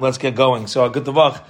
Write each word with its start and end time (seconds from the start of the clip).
Let's 0.00 0.18
get 0.18 0.34
going. 0.34 0.66
So, 0.66 0.88
good 0.88 1.04
Tavach. 1.04 1.40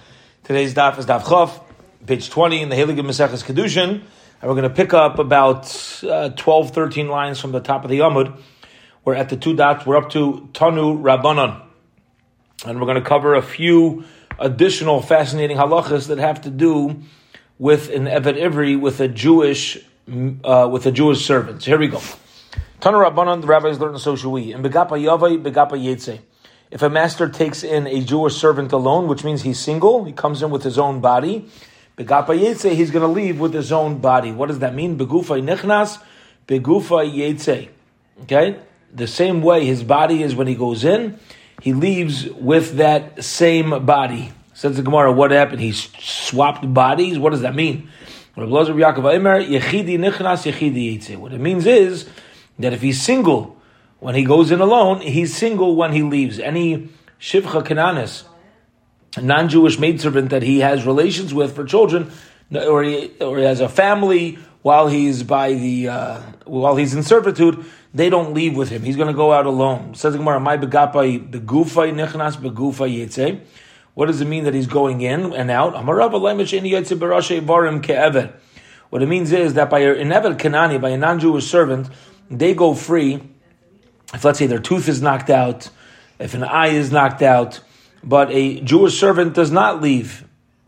Today's 0.43 0.75
daf 0.75 0.99
is 0.99 1.07
daf 1.07 1.23
Chav, 1.23 1.63
page 2.05 2.29
20 2.29 2.61
in 2.61 2.69
the 2.69 2.77
Heilige 2.77 3.01
Maseches 3.01 3.43
Kedushin. 3.43 3.89
And 3.89 4.03
we're 4.43 4.53
going 4.53 4.69
to 4.69 4.69
pick 4.69 4.93
up 4.93 5.19
about 5.19 6.05
uh, 6.05 6.29
12, 6.29 6.71
13 6.73 7.09
lines 7.09 7.41
from 7.41 7.53
the 7.53 7.61
top 7.61 7.85
of 7.85 7.91
the 7.91 8.01
Yamud. 8.01 8.39
We're 9.03 9.15
at 9.15 9.31
the 9.31 9.39
two 9.39 9.57
dots. 9.57 9.87
We're 9.87 9.97
up 9.97 10.11
to 10.11 10.51
Tanu 10.53 11.01
Rabbanon. 11.01 11.63
And 12.67 12.79
we're 12.79 12.85
going 12.85 13.03
to 13.03 13.09
cover 13.09 13.35
a 13.35 13.41
few 13.41 14.05
additional 14.39 15.01
fascinating 15.01 15.57
halachas 15.57 16.09
that 16.09 16.19
have 16.19 16.43
to 16.43 16.51
do 16.51 17.01
with 17.59 17.89
an 17.89 18.05
Eved 18.05 18.39
Ivri, 18.39 18.79
with 18.79 19.01
a 19.01 19.09
Jewish, 19.09 19.79
uh, 20.45 20.69
with 20.71 20.85
a 20.85 20.93
Jewish 20.93 21.25
servant. 21.25 21.63
So 21.63 21.71
here 21.71 21.79
we 21.79 21.89
go. 21.89 21.97
Tanu 22.83 23.11
Rabbanon, 23.11 23.41
the 23.41 23.47
rabbis 23.47 23.81
learned 23.81 24.01
so 24.01 24.17
should 24.17 24.29
we. 24.29 24.53
And 24.53 24.63
Begapa 24.63 25.01
Yavai, 25.01 25.43
Begapa 25.43 25.83
Yetzeh. 25.83 26.21
If 26.75 26.83
a 26.83 26.91
master 26.91 27.29
takes 27.29 27.63
in 27.63 27.87
a 27.87 28.01
Jewish 28.01 28.35
servant 28.35 28.73
alone, 28.73 29.07
which 29.07 29.23
means 29.23 29.43
he's 29.43 29.61
single, 29.61 30.03
he 30.03 30.13
comes 30.13 30.43
in 30.43 30.51
with 30.51 30.65
his 30.65 30.77
own 30.77 31.01
body. 31.01 31.49
Begapa 31.97 32.37
Yetze, 32.37 32.75
he's 32.75 32.91
going 32.91 33.07
to 33.07 33.13
leave 33.13 33.39
with 33.39 33.55
his 33.55 33.71
own 33.71 33.99
body. 33.99 34.33
What 34.33 34.49
does 34.49 34.59
that 34.59 34.75
mean? 34.75 34.99
Begufa 34.99 35.41
nichnas, 35.41 36.03
begufa 36.49 37.09
Yetze. 37.09 37.69
Okay? 38.23 38.59
The 38.93 39.07
same 39.07 39.41
way 39.41 39.65
his 39.65 39.85
body 39.85 40.25
is 40.25 40.35
when 40.35 40.49
he 40.49 40.57
goes 40.57 40.85
in, 40.85 41.21
he 41.63 41.73
leaves 41.73 42.29
with 42.29 42.79
that 42.79 43.23
same 43.23 43.87
body. 43.87 44.33
Says 44.53 44.77
the 44.77 44.83
Gemara, 44.83 45.13
what 45.13 45.31
happened? 45.31 45.61
He 45.61 45.71
swapped 45.71 46.75
bodies? 46.75 47.21
What 47.21 47.31
does 47.31 47.43
that 47.43 47.55
mean? 47.55 47.89
What 48.35 48.49
it 48.49 48.51
means 51.41 51.67
is 51.67 52.09
that 52.59 52.73
if 52.73 52.83
he's 52.83 53.01
single, 53.01 53.57
when 54.05 54.15
he 54.15 54.23
goes 54.23 54.51
in 54.51 54.61
alone, 54.61 55.01
he's 55.01 55.35
single 55.35 55.77
when 55.77 55.93
he 55.93 56.03
leaves. 56.03 56.39
Any 56.39 56.91
shivcha 57.19 57.65
kananis, 57.65 58.25
non-Jewish 59.19 59.79
maidservant 59.79 60.29
that 60.29 60.43
he 60.43 60.59
has 60.61 60.85
relations 60.85 61.33
with 61.33 61.55
for 61.57 61.65
children, 61.65 62.13
or 62.55 62.83
he, 62.83 63.09
or 63.23 63.39
he 63.39 63.45
has 63.45 63.61
a 63.61 63.69
family 63.71 64.39
while 64.61 64.89
he's 64.89 65.23
by 65.23 65.55
the 65.55 65.89
uh, 65.89 66.21
while 66.45 66.77
he's 66.77 66.93
in 66.93 67.03
servitude, 67.03 67.65
they 67.95 68.11
don't 68.11 68.35
leave 68.35 68.55
with 68.55 68.69
him. 68.69 68.83
He's 68.83 68.97
going 68.97 69.09
to 69.09 69.15
go 69.15 69.33
out 69.33 69.47
alone. 69.47 69.95
Says 69.95 70.17
Gemara, 70.17 70.39
"My 70.39 70.59
begapai 70.59 71.31
begufay 71.31 71.95
nichnas 71.95 72.37
begufay 72.37 73.07
yetze." 73.07 73.41
What 73.95 74.05
does 74.09 74.21
it 74.21 74.29
mean 74.29 74.45
that 74.45 74.53
he's 74.53 74.67
going 74.67 75.01
in 75.01 75.33
and 75.33 75.51
out? 75.51 75.83
What 78.91 79.03
it 79.03 79.07
means 79.07 79.33
is 79.33 79.55
that 79.55 79.71
by 79.71 79.79
an 79.79 80.09
Eved 80.11 80.37
Kanani, 80.37 80.79
by 80.79 80.91
a 80.91 80.99
non-Jewish 80.99 81.47
servant, 81.47 81.89
they 82.31 82.53
go 82.53 82.75
free 82.75 83.23
if 84.15 84.25
let's 84.25 84.39
say 84.39 84.47
their 84.47 84.59
tooth 84.59 84.89
is 84.89 85.03
knocked 85.03 85.31
out, 85.31 85.69
if 86.19 86.35
an 86.35 86.45
eye 86.45 86.69
is 86.69 86.93
knocked 86.93 87.23
out, 87.23 87.61
but 88.03 88.31
a 88.31 88.61
Jewish 88.61 88.99
servant 88.99 89.35
does 89.35 89.51
not 89.51 89.83
leave 89.83 90.27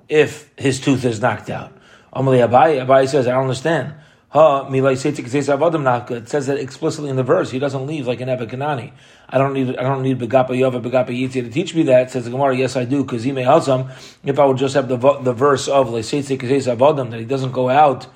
if 0.08 0.50
his 0.56 0.80
tooth 0.80 1.04
is 1.04 1.20
knocked 1.20 1.50
out. 1.50 1.72
Amalei 2.12 2.48
Abai, 2.48 2.84
Abai 2.84 3.08
says, 3.08 3.26
I 3.26 3.32
don't 3.32 3.42
understand. 3.42 3.94
It 4.38 6.28
says 6.28 6.46
that 6.46 6.58
explicitly 6.58 7.08
in 7.08 7.16
the 7.16 7.22
verse. 7.22 7.50
He 7.50 7.58
doesn't 7.58 7.86
leave 7.86 8.06
like 8.06 8.20
an 8.20 8.28
Ebekanani. 8.28 8.92
I 9.28 9.38
don't 9.38 9.54
need 9.54 9.76
I 9.78 9.82
don't 9.82 10.02
need 10.02 10.18
Begapa 10.18 10.50
Yova, 10.50 10.80
Begapa 10.80 11.08
Yitzia 11.08 11.44
to 11.44 11.48
teach 11.48 11.74
me 11.74 11.84
that. 11.84 12.10
Says 12.10 12.24
the 12.24 12.30
Gemara, 12.30 12.54
yes 12.54 12.76
I 12.76 12.84
do, 12.84 13.02
because 13.02 13.22
he 13.24 13.32
may 13.32 13.44
some. 13.60 13.88
If 14.24 14.38
I 14.38 14.44
would 14.44 14.58
just 14.58 14.74
have 14.74 14.88
the 14.88 14.96
the 15.22 15.32
verse 15.32 15.68
of 15.68 15.90
that 15.92 17.18
he 17.18 17.24
doesn't 17.24 17.52
go 17.52 17.70
out 17.70 18.06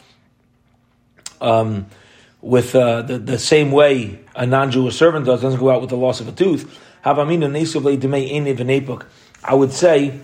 um, 1.41 1.87
with 2.42 2.75
uh, 2.75 3.03
the, 3.03 3.19
the 3.19 3.39
same 3.39 3.72
way 3.72 4.20
a 4.41 4.46
non-Jewish 4.46 4.96
servant 4.96 5.27
does, 5.27 5.42
doesn't 5.42 5.60
go 5.60 5.70
out 5.70 5.83
with 5.83 5.91
the 5.91 5.96
loss 5.96 6.20
of 6.20 6.27
a 6.27 6.33
tooth. 6.33 6.80
I 7.05 7.12
would 9.55 9.72
say 9.72 10.20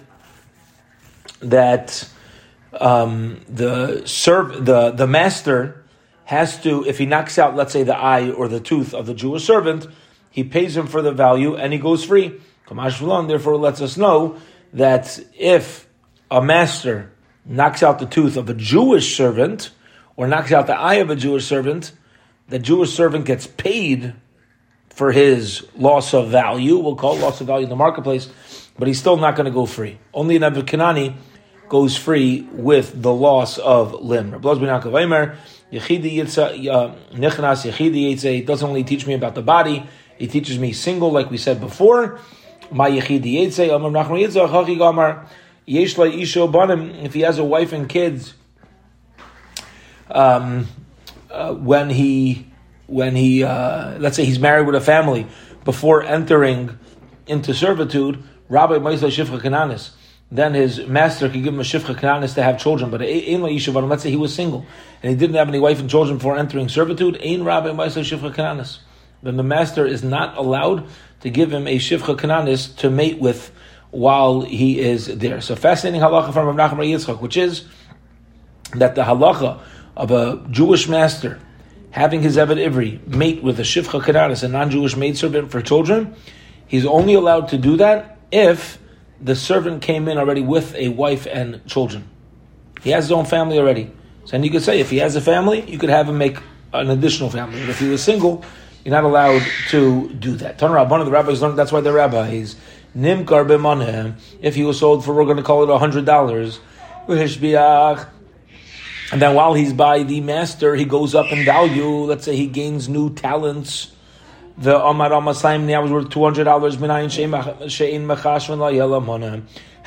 that 1.40 2.08
um, 2.72 3.40
the 3.46 4.06
serv- 4.06 4.64
the 4.64 4.90
the 4.90 5.06
master 5.06 5.84
has 6.24 6.60
to, 6.62 6.84
if 6.86 6.98
he 6.98 7.04
knocks 7.06 7.38
out, 7.38 7.54
let's 7.54 7.72
say, 7.72 7.82
the 7.82 7.96
eye 7.96 8.30
or 8.30 8.48
the 8.48 8.58
tooth 8.58 8.94
of 8.94 9.06
the 9.06 9.14
Jewish 9.14 9.44
servant, 9.44 9.86
he 10.30 10.42
pays 10.42 10.76
him 10.76 10.86
for 10.86 11.02
the 11.02 11.12
value 11.12 11.54
and 11.54 11.72
he 11.72 11.78
goes 11.78 12.02
free. 12.02 12.40
Therefore, 12.68 13.56
lets 13.56 13.80
us 13.80 13.96
know 13.96 14.38
that 14.72 15.20
if 15.38 15.86
a 16.30 16.42
master 16.42 17.12
knocks 17.44 17.82
out 17.82 17.98
the 17.98 18.06
tooth 18.06 18.36
of 18.36 18.48
a 18.48 18.54
Jewish 18.54 19.14
servant 19.14 19.70
or 20.16 20.26
knocks 20.26 20.52
out 20.52 20.66
the 20.66 20.76
eye 20.76 20.96
of 20.96 21.10
a 21.10 21.16
Jewish 21.16 21.44
servant, 21.44 21.92
the 22.48 22.58
Jewish 22.58 22.92
servant 22.92 23.24
gets 23.24 23.46
paid 23.46 24.14
for 24.90 25.12
his 25.12 25.66
loss 25.76 26.14
of 26.14 26.30
value. 26.30 26.78
We'll 26.78 26.96
call 26.96 27.16
loss 27.16 27.40
of 27.40 27.46
value 27.46 27.64
in 27.64 27.70
the 27.70 27.76
marketplace, 27.76 28.30
but 28.78 28.88
he's 28.88 28.98
still 28.98 29.16
not 29.16 29.36
going 29.36 29.44
to 29.44 29.50
go 29.50 29.66
free. 29.66 29.98
Only 30.14 30.38
Kanani 30.38 31.16
goes 31.68 31.96
free 31.96 32.48
with 32.52 33.02
the 33.02 33.12
loss 33.12 33.58
of 33.58 33.92
limb. 33.92 34.34
It 34.34 34.40
doesn't 34.40 34.64
only 38.68 38.84
teach 38.84 39.06
me 39.06 39.14
about 39.14 39.34
the 39.34 39.42
body, 39.42 39.84
it 40.18 40.30
teaches 40.30 40.58
me 40.58 40.72
single, 40.72 41.12
like 41.12 41.30
we 41.30 41.36
said 41.36 41.60
before. 41.60 42.20
If 42.70 43.14
he 47.14 47.20
has 47.20 47.38
a 47.38 47.44
wife 47.44 47.72
and 47.72 47.88
kids, 47.88 48.34
um, 50.10 50.66
uh, 51.30 51.54
when 51.54 51.90
he 51.90 52.46
when 52.86 53.16
he 53.16 53.42
uh, 53.42 53.98
let's 53.98 54.16
say 54.16 54.24
he's 54.24 54.38
married 54.38 54.66
with 54.66 54.74
a 54.74 54.80
family 54.80 55.26
before 55.64 56.02
entering 56.02 56.78
into 57.26 57.52
servitude, 57.52 58.22
Rabbi 58.48 58.74
Maisla 58.74 59.10
Shifcha 59.10 59.40
Kananis, 59.40 59.90
then 60.30 60.54
his 60.54 60.86
master 60.86 61.28
could 61.28 61.42
give 61.42 61.54
him 61.54 61.60
a 61.60 61.64
Shifcha 61.64 61.94
Kananis 61.94 62.34
to 62.34 62.42
have 62.42 62.58
children. 62.58 62.90
But 62.90 63.02
in 63.02 63.40
Yishuvan, 63.40 63.88
let's 63.88 64.02
say 64.02 64.10
he 64.10 64.16
was 64.16 64.34
single 64.34 64.64
and 65.02 65.10
he 65.10 65.16
didn't 65.16 65.36
have 65.36 65.48
any 65.48 65.58
wife 65.58 65.80
and 65.80 65.90
children 65.90 66.18
before 66.18 66.36
entering 66.36 66.68
servitude, 66.68 67.20
Ein 67.24 67.44
Rabbi 67.44 67.68
Maisla 67.68 68.02
Shifcha 68.02 68.34
Kananis. 68.34 68.78
Then 69.22 69.36
the 69.36 69.42
master 69.42 69.86
is 69.86 70.04
not 70.04 70.36
allowed 70.36 70.86
to 71.20 71.30
give 71.30 71.52
him 71.52 71.66
a 71.66 71.78
Shifcha 71.78 72.16
Kananis 72.16 72.76
to 72.76 72.90
mate 72.90 73.18
with 73.18 73.50
while 73.90 74.42
he 74.42 74.78
is 74.78 75.06
there. 75.06 75.40
So 75.40 75.56
fascinating 75.56 76.00
halacha 76.00 76.32
from 76.32 76.54
Rav 76.54 76.70
Nachman 76.72 76.86
Yitzchak, 76.86 77.20
which 77.20 77.36
is 77.36 77.64
that 78.74 78.94
the 78.94 79.02
halacha 79.02 79.60
of 79.96 80.10
a 80.10 80.44
Jewish 80.50 80.88
master 80.88 81.40
having 81.90 82.20
his 82.20 82.36
Eved 82.36 82.58
Ivri 82.58 83.06
mate 83.06 83.42
with 83.42 83.58
a 83.58 83.62
Shivcha 83.62 84.02
Kananis, 84.02 84.42
a 84.42 84.48
non-Jewish 84.48 84.96
maidservant 84.96 85.50
for 85.50 85.62
children, 85.62 86.14
he's 86.66 86.84
only 86.84 87.14
allowed 87.14 87.48
to 87.48 87.58
do 87.58 87.76
that 87.78 88.18
if 88.30 88.78
the 89.20 89.34
servant 89.34 89.80
came 89.82 90.08
in 90.08 90.18
already 90.18 90.42
with 90.42 90.74
a 90.74 90.88
wife 90.90 91.26
and 91.30 91.64
children. 91.66 92.06
He 92.82 92.90
has 92.90 93.04
his 93.04 93.12
own 93.12 93.24
family 93.24 93.58
already. 93.58 93.90
So 94.26 94.32
then 94.32 94.42
you 94.44 94.50
could 94.50 94.62
say 94.62 94.80
if 94.80 94.90
he 94.90 94.98
has 94.98 95.16
a 95.16 95.20
family, 95.20 95.62
you 95.70 95.78
could 95.78 95.88
have 95.88 96.08
him 96.08 96.18
make 96.18 96.36
an 96.72 96.90
additional 96.90 97.30
family. 97.30 97.60
But 97.60 97.70
if 97.70 97.78
he 97.80 97.88
was 97.88 98.02
single, 98.02 98.44
you're 98.84 98.92
not 98.92 99.04
allowed 99.04 99.42
to 99.70 100.10
do 100.10 100.36
that. 100.36 100.58
Tanra, 100.58 100.88
one 100.88 101.00
of 101.00 101.06
the 101.06 101.12
rabbis 101.12 101.40
learned 101.40 101.58
that's 101.58 101.72
why 101.72 101.80
the 101.80 101.92
rabbi 101.92 102.28
is 102.30 102.56
Nimkar 102.96 103.46
b'maneh. 103.48 104.14
If 104.42 104.54
he 104.54 104.64
was 104.64 104.78
sold 104.78 105.04
for, 105.04 105.14
we're 105.14 105.24
going 105.24 105.38
to 105.38 105.42
call 105.42 105.68
it 105.68 105.78
hundred 105.78 106.04
dollars. 106.04 106.60
And 109.12 109.22
then 109.22 109.34
while 109.34 109.54
he's 109.54 109.72
by 109.72 110.02
the 110.02 110.20
master, 110.20 110.74
he 110.74 110.84
goes 110.84 111.14
up 111.14 111.30
in 111.30 111.44
value. 111.44 111.86
Let's 111.86 112.24
say 112.24 112.34
he 112.36 112.46
gains 112.46 112.88
new 112.88 113.14
talents. 113.14 113.92
The 114.58 114.82
Omar 114.82 115.10
Amasaim 115.10 115.64
now 115.64 115.84
is 115.84 115.90
worth 115.90 116.10
two 116.10 116.24
hundred 116.24 116.44
dollars. 116.44 116.76
How 116.76 116.80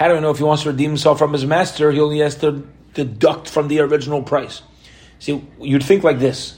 do 0.08 0.16
I 0.16 0.20
know 0.20 0.30
if 0.30 0.38
he 0.38 0.44
wants 0.44 0.64
to 0.64 0.70
redeem 0.70 0.92
himself 0.92 1.18
from 1.18 1.34
his 1.34 1.46
master? 1.46 1.92
He 1.92 2.00
only 2.00 2.20
has 2.20 2.36
to 2.36 2.66
deduct 2.94 3.50
from 3.50 3.68
the 3.68 3.80
original 3.82 4.22
price. 4.24 4.62
See, 5.20 5.44
you'd 5.60 5.84
think 5.84 6.04
like 6.04 6.20
this: 6.20 6.56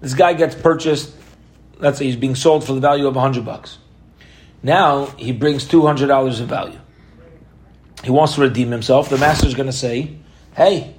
this 0.00 0.14
guy 0.14 0.32
gets 0.32 0.54
purchased. 0.54 1.14
Let's 1.78 1.98
say 1.98 2.06
he's 2.06 2.16
being 2.16 2.34
sold 2.34 2.64
for 2.64 2.72
the 2.72 2.80
value 2.80 3.06
of 3.06 3.14
hundred 3.16 3.44
bucks. 3.44 3.78
Now 4.62 5.06
he 5.06 5.32
brings 5.32 5.66
two 5.66 5.84
hundred 5.84 6.06
dollars 6.06 6.40
of 6.40 6.48
value. 6.48 6.78
He 8.04 8.10
wants 8.10 8.36
to 8.36 8.40
redeem 8.42 8.70
himself. 8.70 9.10
The 9.10 9.18
master 9.18 9.46
is 9.46 9.54
going 9.54 9.66
to 9.66 9.72
say, 9.72 10.16
"Hey, 10.56 10.94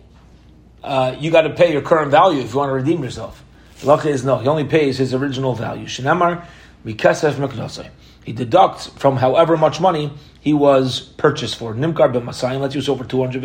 uh, 0.83 1.15
you 1.19 1.31
got 1.31 1.41
to 1.41 1.49
pay 1.51 1.71
your 1.71 1.81
current 1.81 2.11
value 2.11 2.41
if 2.41 2.53
you 2.53 2.59
want 2.59 2.69
to 2.69 2.73
redeem 2.73 3.03
yourself. 3.03 3.43
The 3.81 3.87
lacha 3.87 4.07
is 4.07 4.25
no, 4.25 4.37
he 4.37 4.47
only 4.47 4.65
pays 4.65 4.97
his 4.97 5.13
original 5.13 5.55
value. 5.55 5.85
Shinamar, 5.85 6.45
mikasef 6.85 7.33
meknosai. 7.33 7.89
He 8.25 8.33
deducts 8.33 8.87
from 8.87 9.17
however 9.17 9.57
much 9.57 9.81
money 9.81 10.11
he 10.41 10.53
was 10.53 10.99
purchased 10.99 11.55
for. 11.57 11.73
Nimkar 11.73 12.13
b'masayim, 12.13 12.59
let's 12.59 12.75
was 12.75 12.85
sold 12.85 12.99
for 12.99 13.05
200 13.05 13.43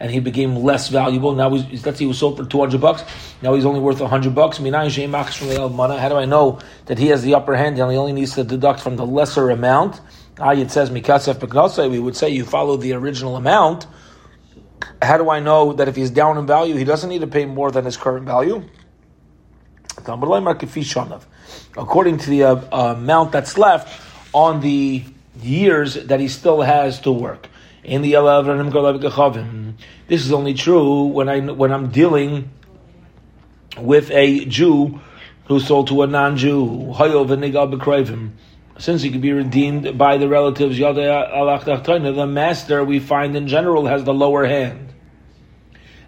and 0.00 0.10
he 0.10 0.20
became 0.20 0.56
less 0.56 0.88
valuable. 0.88 1.34
Now 1.34 1.50
he's, 1.50 1.84
let's 1.84 1.98
say 1.98 2.04
he 2.04 2.08
was 2.08 2.18
sold 2.18 2.36
for 2.36 2.44
200 2.44 2.80
bucks, 2.80 3.04
now 3.42 3.54
he's 3.54 3.66
only 3.66 3.80
worth 3.80 4.00
100 4.00 4.34
bucks. 4.34 4.58
How 4.58 4.64
do 4.64 6.16
I 6.16 6.24
know 6.24 6.58
that 6.86 6.98
he 6.98 7.08
has 7.08 7.22
the 7.22 7.34
upper 7.34 7.54
hand 7.54 7.78
and 7.78 7.92
he 7.92 7.98
only 7.98 8.12
needs 8.12 8.34
to 8.34 8.44
deduct 8.44 8.80
from 8.80 8.96
the 8.96 9.06
lesser 9.06 9.50
amount? 9.50 10.00
Ah, 10.38 10.52
it 10.52 10.70
says 10.70 10.90
mikasef 10.90 11.34
meknosai, 11.34 11.90
we 11.90 11.98
would 11.98 12.16
say 12.16 12.30
you 12.30 12.44
follow 12.44 12.76
the 12.76 12.92
original 12.94 13.36
amount, 13.36 13.86
how 15.02 15.18
do 15.18 15.30
I 15.30 15.40
know 15.40 15.72
that 15.74 15.88
if 15.88 15.96
he's 15.96 16.10
down 16.10 16.38
in 16.38 16.46
value, 16.46 16.76
he 16.76 16.84
doesn't 16.84 17.08
need 17.08 17.20
to 17.20 17.26
pay 17.26 17.46
more 17.46 17.70
than 17.70 17.84
his 17.84 17.96
current 17.96 18.26
value? 18.26 18.64
According 21.76 22.18
to 22.18 22.30
the 22.30 22.44
uh, 22.44 22.54
uh, 22.72 22.94
amount 22.96 23.32
that's 23.32 23.56
left 23.56 24.00
on 24.32 24.60
the 24.60 25.04
years 25.40 25.94
that 25.94 26.20
he 26.20 26.28
still 26.28 26.62
has 26.62 27.00
to 27.00 27.12
work. 27.12 27.48
In 27.82 28.02
the 28.02 28.14
This 30.08 30.24
is 30.24 30.32
only 30.32 30.54
true 30.54 31.04
when 31.04 31.28
I 31.28 31.40
when 31.40 31.70
I'm 31.70 31.90
dealing 31.90 32.50
with 33.78 34.10
a 34.10 34.46
Jew 34.46 35.00
who 35.46 35.60
sold 35.60 35.88
to 35.88 36.02
a 36.02 36.06
non-Jew. 36.06 36.94
Since 38.76 39.02
he 39.02 39.10
could 39.10 39.20
be 39.20 39.32
redeemed 39.32 39.96
by 39.96 40.16
the 40.18 40.28
relatives, 40.28 40.78
the 40.78 42.26
master 42.28 42.84
we 42.84 42.98
find 42.98 43.36
in 43.36 43.46
general 43.46 43.86
has 43.86 44.02
the 44.04 44.12
lower 44.12 44.44
hand. 44.46 44.92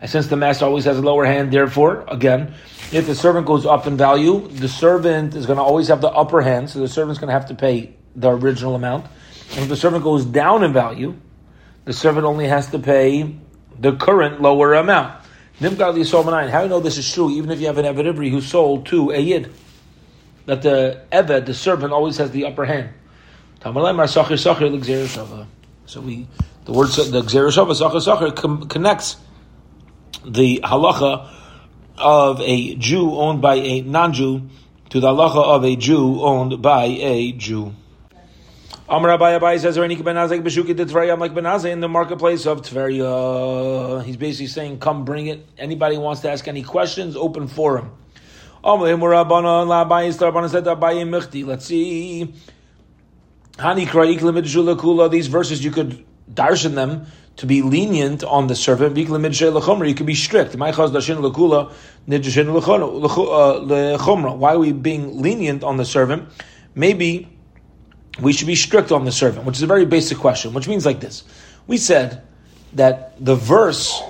And 0.01 0.11
since 0.11 0.27
the 0.27 0.37
master 0.37 0.65
always 0.65 0.85
has 0.85 0.99
a 0.99 1.03
lower 1.03 1.25
hand, 1.25 1.53
therefore, 1.53 2.05
again, 2.09 2.55
if 2.93 3.07
the 3.07 3.15
servant 3.15 3.47
goes 3.47 3.65
up 3.67 3.87
in 3.87 3.97
value, 3.97 4.47
the 4.49 4.69
servant 4.69 5.35
is 5.35 5.47
going 5.47 5.59
to 5.59 5.63
always 5.63 5.89
have 5.89 6.01
the 6.01 6.11
upper 6.11 6.43
hand, 6.43 6.69
so 6.69 6.81
the 6.81 6.89
servant's 6.89 7.19
going 7.19 7.29
to 7.29 7.33
have 7.33 7.47
to 7.47 7.55
pay 7.55 7.95
the 8.15 8.31
original 8.31 8.75
amount. 8.75 9.07
And 9.53 9.61
if 9.61 9.69
the 9.69 9.77
servant 9.77 10.05
goes 10.05 10.25
down 10.25 10.65
in 10.65 10.73
value, 10.73 11.17
the 11.85 11.93
servant 11.93 12.27
only 12.27 12.49
has 12.49 12.69
to 12.71 12.79
pay 12.79 13.37
the 13.79 13.97
current 13.97 14.43
lower 14.43 14.75
amount. 14.75 15.23
How 15.61 15.71
do 15.71 15.99
you 15.99 16.69
know 16.69 16.81
this 16.81 16.99
is 16.99 17.11
true, 17.13 17.31
even 17.31 17.51
if 17.51 17.61
you 17.61 17.67
have 17.67 17.79
an 17.79 17.87
Eved 17.87 18.13
Ivri 18.13 18.31
who 18.31 18.41
sold 18.41 18.87
to 18.87 19.11
a 19.13 19.19
Yid? 19.19 19.53
That 20.47 20.63
the 20.63 21.03
Eved, 21.13 21.47
the 21.47 21.55
servant, 21.55 21.93
always 21.93 22.17
has 22.19 22.31
the 22.31 22.47
upper 22.47 22.65
hand. 22.65 22.91
So 23.63 23.73
we, 23.73 23.83
the 26.65 26.73
word, 26.73 26.89
the 26.89 27.23
Gzereshava, 27.23 28.69
connects 28.69 29.17
the 30.25 30.61
halacha 30.65 31.29
of 31.99 32.41
a 32.41 32.75
Jew 32.77 33.17
owned 33.17 33.41
by 33.43 33.57
a 33.57 33.81
non-Jew 33.83 34.43
to 34.91 35.01
the 35.01 35.09
halacha 35.09 35.43
of 35.43 35.65
a 35.65 35.75
Jew 35.75 36.23
owned 36.23 36.63
by 36.63 36.85
a 36.85 37.33
Jew. 37.33 37.75
Amar 38.89 39.19
Abai 39.19 39.41
Abai 39.41 39.59
says, 39.59 39.77
"Any 39.79 39.97
benazek 39.97 40.43
beshuki 40.43 40.75
Tveria." 40.77 41.13
I'm 41.13 41.19
like 41.19 41.35
benazek 41.35 41.73
in 41.73 41.81
the 41.81 41.89
marketplace 41.89 42.47
of 42.47 42.63
Tveria. 42.63 44.05
He's 44.05 44.17
basically 44.17 44.47
saying, 44.47 44.79
"Come, 44.79 45.05
bring 45.05 45.27
it. 45.27 45.45
Anybody 45.59 45.99
wants 45.99 46.21
to 46.21 46.31
ask 46.31 46.47
any 46.47 46.63
questions, 46.63 47.17
open 47.17 47.49
forum." 47.49 47.91
Let's 51.45 51.67
see. 51.67 52.35
These 53.59 55.27
verses 55.29 55.65
you 55.65 55.71
could 55.71 56.05
darshan 56.35 56.75
them 56.75 57.07
to 57.37 57.47
be 57.47 57.63
lenient 57.63 58.25
on 58.25 58.49
the 58.49 58.57
servant. 58.57 58.97
You 58.97 59.07
could 59.07 60.07
be 60.07 60.15
strict. 60.15 60.55
Uh, 60.55 60.69
Why 64.37 64.53
are 64.53 64.59
we 64.59 64.73
being 64.73 65.23
lenient 65.23 65.63
on 65.63 65.77
the 65.77 65.85
servant? 65.85 66.29
Maybe 66.75 67.29
we 68.21 68.33
should 68.33 68.49
be 68.49 68.57
strict 68.57 68.91
on 68.91 69.05
the 69.05 69.13
servant, 69.13 69.45
which 69.47 69.57
is 69.57 69.63
a 69.63 69.67
very 69.67 69.85
basic 69.85 70.19
question, 70.19 70.53
which 70.55 70.67
means 70.67 70.85
like 70.85 70.99
this. 70.99 71.23
We 71.69 71.77
said 71.77 72.23
that 72.73 73.25
the 73.25 73.37
verse 73.37 74.03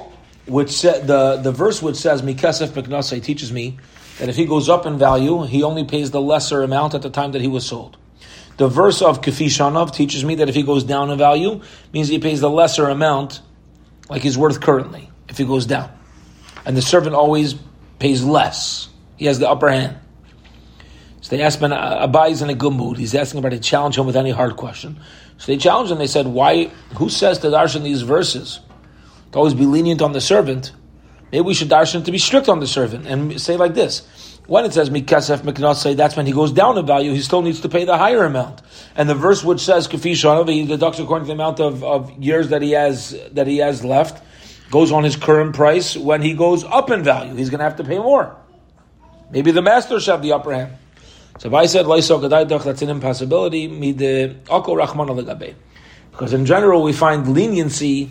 which 0.47 0.71
said 0.71 1.07
the, 1.07 1.37
the 1.37 1.53
verse 1.53 1.83
which 1.83 1.97
says 1.97 2.23
teaches 2.23 3.53
me 3.53 3.79
that 4.19 4.29
if 4.29 4.37
he 4.37 4.47
goes 4.47 4.69
up 4.69 4.87
in 4.87 4.99
value, 4.99 5.43
he 5.45 5.63
only 5.63 5.85
pays 5.85 6.11
the 6.11 6.21
lesser 6.21 6.63
amount 6.63 6.95
at 6.95 7.03
the 7.03 7.11
time 7.11 7.33
that 7.33 7.43
he 7.43 7.49
was 7.49 7.67
sold. 7.67 7.97
The 8.57 8.69
verse 8.69 9.03
of 9.03 9.21
Kafishanov 9.21 9.93
teaches 9.93 10.25
me 10.25 10.37
that 10.37 10.49
if 10.49 10.55
he 10.55 10.63
goes 10.63 10.85
down 10.85 11.11
in 11.11 11.19
value, 11.19 11.61
means 11.93 12.09
he 12.09 12.19
pays 12.19 12.41
the 12.41 12.51
lesser 12.51 12.89
amount 12.89 13.43
like 14.09 14.23
he's 14.23 14.39
worth 14.39 14.61
currently, 14.61 15.11
if 15.29 15.37
he 15.37 15.45
goes 15.45 15.67
down. 15.67 15.91
And 16.65 16.77
the 16.77 16.83
servant 16.83 17.15
always 17.15 17.55
pays 17.99 18.25
less. 18.25 18.89
He 19.17 19.27
has 19.27 19.39
the 19.39 19.49
upper 19.49 19.69
hand. 19.69 19.99
So 21.21 21.37
they 21.37 21.43
asked 21.43 21.61
Ben 21.61 21.71
Abai 21.71 22.31
is 22.31 22.41
in 22.41 22.51
a 22.51 22.55
good 22.55 22.73
mood. 22.73 22.99
He's 22.99 23.15
asking 23.15 23.41
about 23.41 23.51
to 23.51 23.59
challenge 23.59 23.99
him 23.99 24.07
with 24.07 24.17
any 24.17 24.31
hard 24.31 24.57
question. 24.57 25.01
So 25.39 25.53
they 25.53 25.59
challenged 25.59 25.91
him. 25.91 25.99
They 25.99 26.07
said, 26.07 26.29
"Why? 26.29 26.71
Who 26.99 27.09
says 27.09 27.41
to 27.41 27.49
darshan 27.49 27.83
these 27.83 28.03
verses 28.03 28.61
to 29.33 29.39
always 29.39 29.55
be 29.55 29.67
lenient 29.67 30.03
on 30.03 30.13
the 30.13 30.21
servant? 30.21 30.73
Maybe 31.33 31.43
we 31.43 31.55
should 31.55 31.69
darshan 31.69 32.05
to 32.05 32.13
be 32.13 32.19
strict 32.19 32.49
on 32.49 32.61
the 32.61 32.67
servant 32.67 33.07
and 33.07 33.41
say 33.41 33.57
like 33.57 33.75
this: 33.75 34.03
when 34.47 34.65
it 34.65 34.73
says 34.73 34.91
mikasef 34.91 35.77
say 35.77 35.95
that's 35.95 36.17
when 36.17 36.27
he 36.27 36.33
goes 36.33 36.53
down 36.53 36.79
in 36.79 36.87
value, 36.87 37.13
he 37.13 37.21
still 37.21 37.43
needs 37.43 37.61
to 37.61 37.69
pay 37.69 37.85
the 37.85 37.99
higher 37.99 38.25
amount. 38.25 38.63
And 38.95 39.09
the 39.09 39.15
verse 39.15 39.43
which 39.43 39.61
says 39.61 39.89
kafishanov, 39.89 40.49
he 40.49 40.65
deducts 40.67 41.01
according 41.01 41.27
to 41.27 41.29
the 41.29 41.35
amount 41.35 41.59
of, 41.59 41.83
of 41.83 42.13
years 42.23 42.49
that 42.51 42.63
he 42.63 42.71
has 42.73 43.19
that 43.33 43.49
he 43.49 43.59
has 43.59 43.85
left, 43.85 44.23
goes 44.71 44.93
on 44.93 45.03
his 45.03 45.17
current 45.17 45.55
price. 45.55 45.97
When 45.97 46.23
he 46.23 46.35
goes 46.35 46.63
up 46.65 46.91
in 46.91 47.03
value, 47.03 47.35
he's 47.35 47.51
going 47.51 47.59
to 47.59 47.65
have 47.65 47.77
to 47.77 47.85
pay 47.85 47.99
more. 47.99 48.37
Maybe 49.31 49.51
the 49.51 49.63
master 49.63 49.99
should 49.99 50.13
have 50.13 50.23
the 50.23 50.33
upper 50.33 50.53
hand. 50.55 50.77
So 51.39 51.49
if 51.49 51.55
I 51.55 51.67
said 51.67 51.87
that's 51.87 52.83
an 52.83 52.89
impossibility. 52.89 53.67
Because 56.11 56.33
in 56.33 56.47
general, 56.47 56.83
we 56.83 56.93
find 56.93 57.35
leniency 57.35 58.11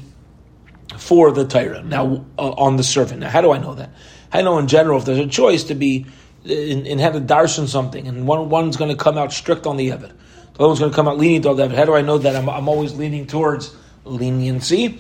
for 0.98 1.32
the 1.32 1.46
Torah 1.46 1.84
now 1.84 2.26
uh, 2.38 2.52
on 2.52 2.78
the 2.78 2.84
servant. 2.84 3.22
Now, 3.22 3.30
how 3.30 3.42
do 3.42 3.52
I 3.52 3.58
know 3.58 3.74
that? 3.76 3.90
I 4.32 4.42
know 4.42 4.58
in 4.58 4.68
general 4.68 5.00
if 5.00 5.06
there's 5.06 5.20
a 5.20 5.28
choice 5.28 5.64
to 5.66 5.76
be 5.76 6.06
in, 6.44 6.86
in 6.86 7.00
how 7.00 7.12
to 7.12 7.22
darshan 7.22 7.68
something, 7.68 8.08
and 8.08 8.28
one 8.28 8.50
one's 8.50 8.78
going 8.78 8.92
to 8.92 8.98
come 8.98 9.18
out 9.18 9.34
strict 9.34 9.66
on 9.66 9.78
the 9.78 9.90
Evid, 9.90 10.12
the 10.54 10.60
other 10.60 10.68
one's 10.68 10.80
going 10.80 10.92
to 10.92 10.96
come 10.96 11.08
out 11.08 11.18
lenient 11.18 11.46
on 11.46 11.58
the 11.58 11.68
Evid. 11.68 11.76
How 11.76 11.86
do 11.86 11.96
I 11.96 12.02
know 12.02 12.18
that? 12.18 12.36
I'm, 12.36 12.50
I'm 12.50 12.68
always 12.70 12.94
leaning 12.94 13.28
towards 13.28 13.76
leniency. 14.06 15.00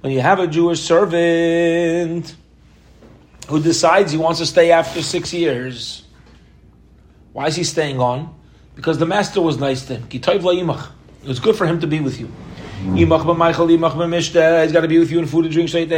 When 0.00 0.12
you 0.12 0.20
have 0.20 0.38
a 0.38 0.46
Jewish 0.46 0.80
servant 0.80 2.36
who 3.48 3.62
decides 3.62 4.12
he 4.12 4.18
wants 4.18 4.40
to 4.40 4.46
stay 4.46 4.70
after 4.72 5.02
six 5.02 5.32
years. 5.32 6.04
Why 7.32 7.46
is 7.46 7.56
he 7.56 7.64
staying 7.64 7.98
on? 8.00 8.34
Because 8.74 8.98
the 8.98 9.06
master 9.06 9.40
was 9.40 9.58
nice 9.58 9.86
to 9.86 9.96
him. 9.96 10.06
It 11.22 11.28
was 11.28 11.40
good 11.40 11.56
for 11.56 11.66
him 11.66 11.80
to 11.80 11.86
be 11.86 12.00
with 12.00 12.20
you. 12.20 12.30
He's 12.94 13.08
got 13.08 13.26
to 13.26 14.88
be 14.88 14.98
with 14.98 15.10
you 15.10 15.18
in 15.18 15.26
food 15.26 15.44
and 15.46 15.52
drink. 15.52 15.74
When 15.74 15.90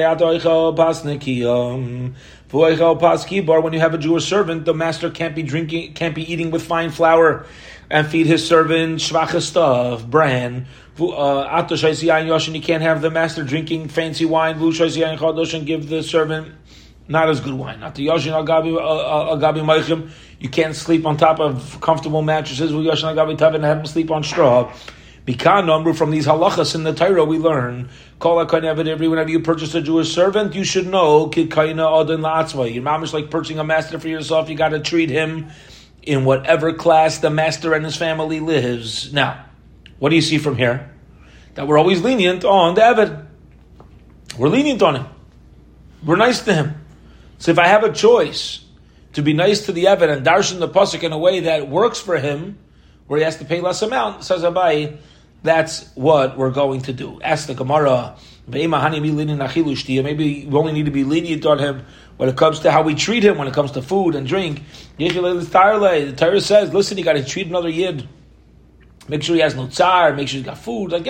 you 3.73 3.81
have 3.81 3.95
a 3.95 3.99
Jewish 3.99 4.25
servant, 4.25 4.65
the 4.65 4.73
master 4.75 5.11
can't 5.11 5.35
be 5.35 5.43
drinking, 5.43 5.93
can't 5.93 6.15
be 6.15 6.33
eating 6.33 6.51
with 6.51 6.63
fine 6.63 6.91
flour 6.91 7.45
and 7.91 8.07
feed 8.07 8.27
his 8.27 8.47
servant 8.47 9.03
stuff, 9.03 10.07
bran. 10.07 10.67
Uh, 10.99 11.67
you 11.71 12.61
can't 12.63 12.83
have 12.83 13.03
the 13.03 13.11
master 13.11 13.45
drinking 13.45 13.89
fancy 13.89 14.25
wine. 14.25 14.57
And 14.57 15.67
give 15.67 15.89
the 15.91 16.03
servant 16.03 16.55
not 17.09 17.29
as 17.29 17.41
good 17.41 17.55
wine. 17.55 17.81
Not 17.81 17.95
the 17.95 18.07
yoshin 18.07 18.33
agabi 18.33 18.75
uh, 18.75 19.33
uh, 19.33 20.09
You 20.39 20.49
can't 20.49 20.75
sleep 20.75 21.05
on 21.05 21.19
top 21.19 21.41
of 21.41 21.79
comfortable 21.83 22.23
mattresses. 22.23 22.73
And 22.73 23.65
have 23.65 23.79
him 23.79 23.87
sleep 23.87 24.11
on 24.11 24.23
straw. 24.23 24.73
Mikan 25.27 25.67
number 25.67 25.93
from 25.93 26.11
these 26.11 26.27
halachas 26.27 26.75
in 26.75 26.83
the 26.83 26.93
Torah 26.93 27.25
we 27.25 27.39
learn. 27.39 27.89
Call 28.19 28.41
every 28.41 29.09
whenever 29.09 29.31
you 29.31 29.41
purchase 29.41 29.75
a 29.75 29.81
Jewish 29.81 30.13
servant, 30.13 30.55
you 30.55 30.65
should 30.65 30.87
know 30.87 31.29
kikaina 31.29 31.87
odin 31.91 32.21
la'atzma. 32.21 32.73
Your 32.73 32.83
mom 32.83 33.05
is 33.05 33.15
like 33.15 33.31
purchasing 33.31 33.59
a 33.59 33.65
master 33.65 33.99
for 33.99 34.09
yourself. 34.09 34.49
You 34.49 34.57
got 34.57 34.71
to 34.71 34.81
treat 34.81 35.11
him 35.11 35.49
in 36.03 36.25
whatever 36.25 36.73
class 36.73 37.19
the 37.19 37.31
master 37.31 37.75
and 37.75 37.85
his 37.85 37.97
family 37.97 38.41
lives. 38.41 39.13
Now, 39.13 39.45
what 39.99 40.09
do 40.09 40.17
you 40.17 40.23
see 40.23 40.39
from 40.39 40.57
here? 40.57 40.91
That 41.55 41.67
we're 41.67 41.79
always 41.79 42.01
lenient 42.01 42.45
on 42.45 42.75
the 42.75 42.81
Evid. 42.81 43.27
We're 44.39 44.49
lenient 44.49 44.83
on 44.83 44.97
him. 44.97 45.07
We're 46.05 46.17
nice 46.17 46.41
to 46.43 46.55
him. 46.55 46.75
So 47.39 47.51
if 47.51 47.59
I 47.59 47.67
have 47.67 47.85
a 47.85 47.93
choice 47.93 48.65
to 49.13 49.23
be 49.23 49.33
nice 49.33 49.67
to 49.67 49.73
the 49.73 49.85
Evid 49.85 50.11
and 50.11 50.25
darshan 50.25 50.61
the 50.61 50.69
pasuk 50.69 51.03
in 51.03 51.13
a 51.13 51.19
way 51.19 51.41
that 51.41 51.69
works 51.69 52.01
for 52.01 52.19
him, 52.19 52.59
where 53.07 53.19
he 53.19 53.25
has 53.25 53.37
to 53.39 53.45
pay 53.45 53.61
less 53.61 53.83
amount, 53.83 54.25
says 54.25 54.43
Abai, 54.43 54.97
that's 55.43 55.89
what 55.95 56.37
we're 56.37 56.51
going 56.51 56.83
to 56.83 56.93
do. 56.93 57.21
Ask 57.23 57.47
the 57.47 57.55
Gemara. 57.55 58.17
Maybe 58.47 58.67
we 58.67 58.77
only 60.59 60.73
need 60.73 60.85
to 60.87 60.91
be 60.91 61.05
lenient 61.05 61.47
on 61.47 61.59
him 61.59 61.85
when 62.17 62.29
it 62.29 62.37
comes 62.37 62.61
to 62.61 62.71
how 62.71 62.83
we 62.83 62.95
treat 62.95 63.25
him, 63.25 63.39
when 63.39 63.49
it 63.49 63.55
comes 63.55 63.71
to 63.73 63.81
food 63.83 64.15
and 64.15 64.27
drink. 64.27 64.63
The 64.99 66.15
Torah 66.17 66.41
says, 66.41 66.75
listen, 66.75 66.99
you 66.99 67.05
got 67.05 67.15
to 67.15 67.25
treat 67.25 67.47
another 67.47 67.69
yid. 67.69 68.09
Make 69.09 69.23
sure 69.23 69.35
he 69.35 69.41
has 69.41 69.55
no 69.55 69.69
tsar, 69.69 70.13
make 70.15 70.29
sure 70.29 70.39
he's 70.39 70.47
got 70.47 70.59
food. 70.59 70.93
Like, 70.93 71.05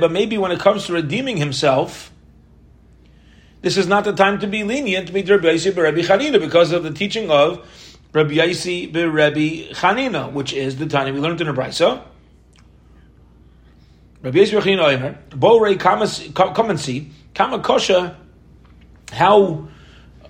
but 0.00 0.12
maybe 0.12 0.38
when 0.38 0.52
it 0.52 0.60
comes 0.60 0.86
to 0.86 0.92
redeeming 0.92 1.36
himself, 1.36 2.10
this 3.62 3.76
is 3.76 3.86
not 3.86 4.04
the 4.04 4.12
time 4.12 4.38
to 4.38 4.46
be 4.46 4.64
lenient 4.64 5.12
because 5.12 6.72
of 6.72 6.82
the 6.82 6.92
teaching 6.94 7.30
of 7.30 7.66
Rabbi 8.12 8.34
Yaisi 8.34 8.92
be 8.92 9.04
Rabbi 9.04 9.72
Chanina, 9.72 10.32
which 10.32 10.52
is 10.52 10.76
the 10.76 10.86
Tanya 10.86 11.12
we 11.12 11.20
learned 11.20 11.40
in 11.40 11.46
brisa. 11.48 12.02
Rabbi 14.22 14.38
Yaisi 14.38 14.50
be 14.50 14.56
Chanina 14.56 14.94
Omer, 14.94 15.18
Borei 15.30 15.78
come 15.78 16.70
and 16.70 16.80
see, 16.80 17.12
Kamakosha, 17.34 18.16
how 19.12 19.68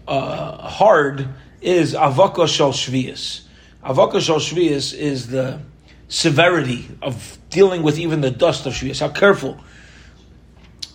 uh, 0.06 0.68
hard 0.68 1.28
is 1.60 1.94
Avaka 1.94 2.46
Shal 2.46 2.72
Shvius. 2.72 3.42
Avaka 3.84 4.20
Shal 4.20 4.38
Shvius 4.38 4.94
is 4.94 5.28
the 5.28 5.60
severity 6.08 6.88
of 7.00 7.38
dealing 7.48 7.82
with 7.82 7.98
even 7.98 8.20
the 8.20 8.30
dust 8.30 8.66
of 8.66 8.74
Shvius, 8.74 9.00
how 9.00 9.08
careful 9.08 9.58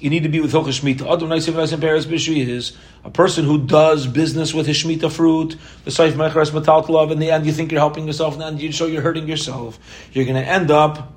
you 0.05 0.11
need 0.11 0.21
to 0.21 0.29
be 0.29 0.39
with 0.39 0.53
Hilchas 0.53 0.81
Shemitah. 0.81 2.47
Is 2.47 2.77
a 3.03 3.09
person 3.09 3.45
who 3.45 3.65
does 3.65 4.05
business 4.05 4.53
with 4.53 4.67
his 4.67 4.77
Shemitah 4.77 5.11
fruit, 5.11 5.55
the 5.83 5.89
Saif 5.89 6.11
Mecharas 6.11 6.53
Matal 6.53 6.87
Love, 6.87 7.09
in 7.09 7.17
the 7.17 7.31
end 7.31 7.47
you 7.47 7.51
think 7.51 7.71
you're 7.71 7.81
helping 7.81 8.05
yourself, 8.05 8.33
and 8.33 8.41
then 8.43 8.59
you 8.59 8.71
show 8.71 8.85
you're 8.85 9.01
hurting 9.01 9.27
yourself. 9.27 9.79
You're 10.13 10.25
going 10.25 10.35
to 10.39 10.47
end 10.47 10.69
up 10.69 11.11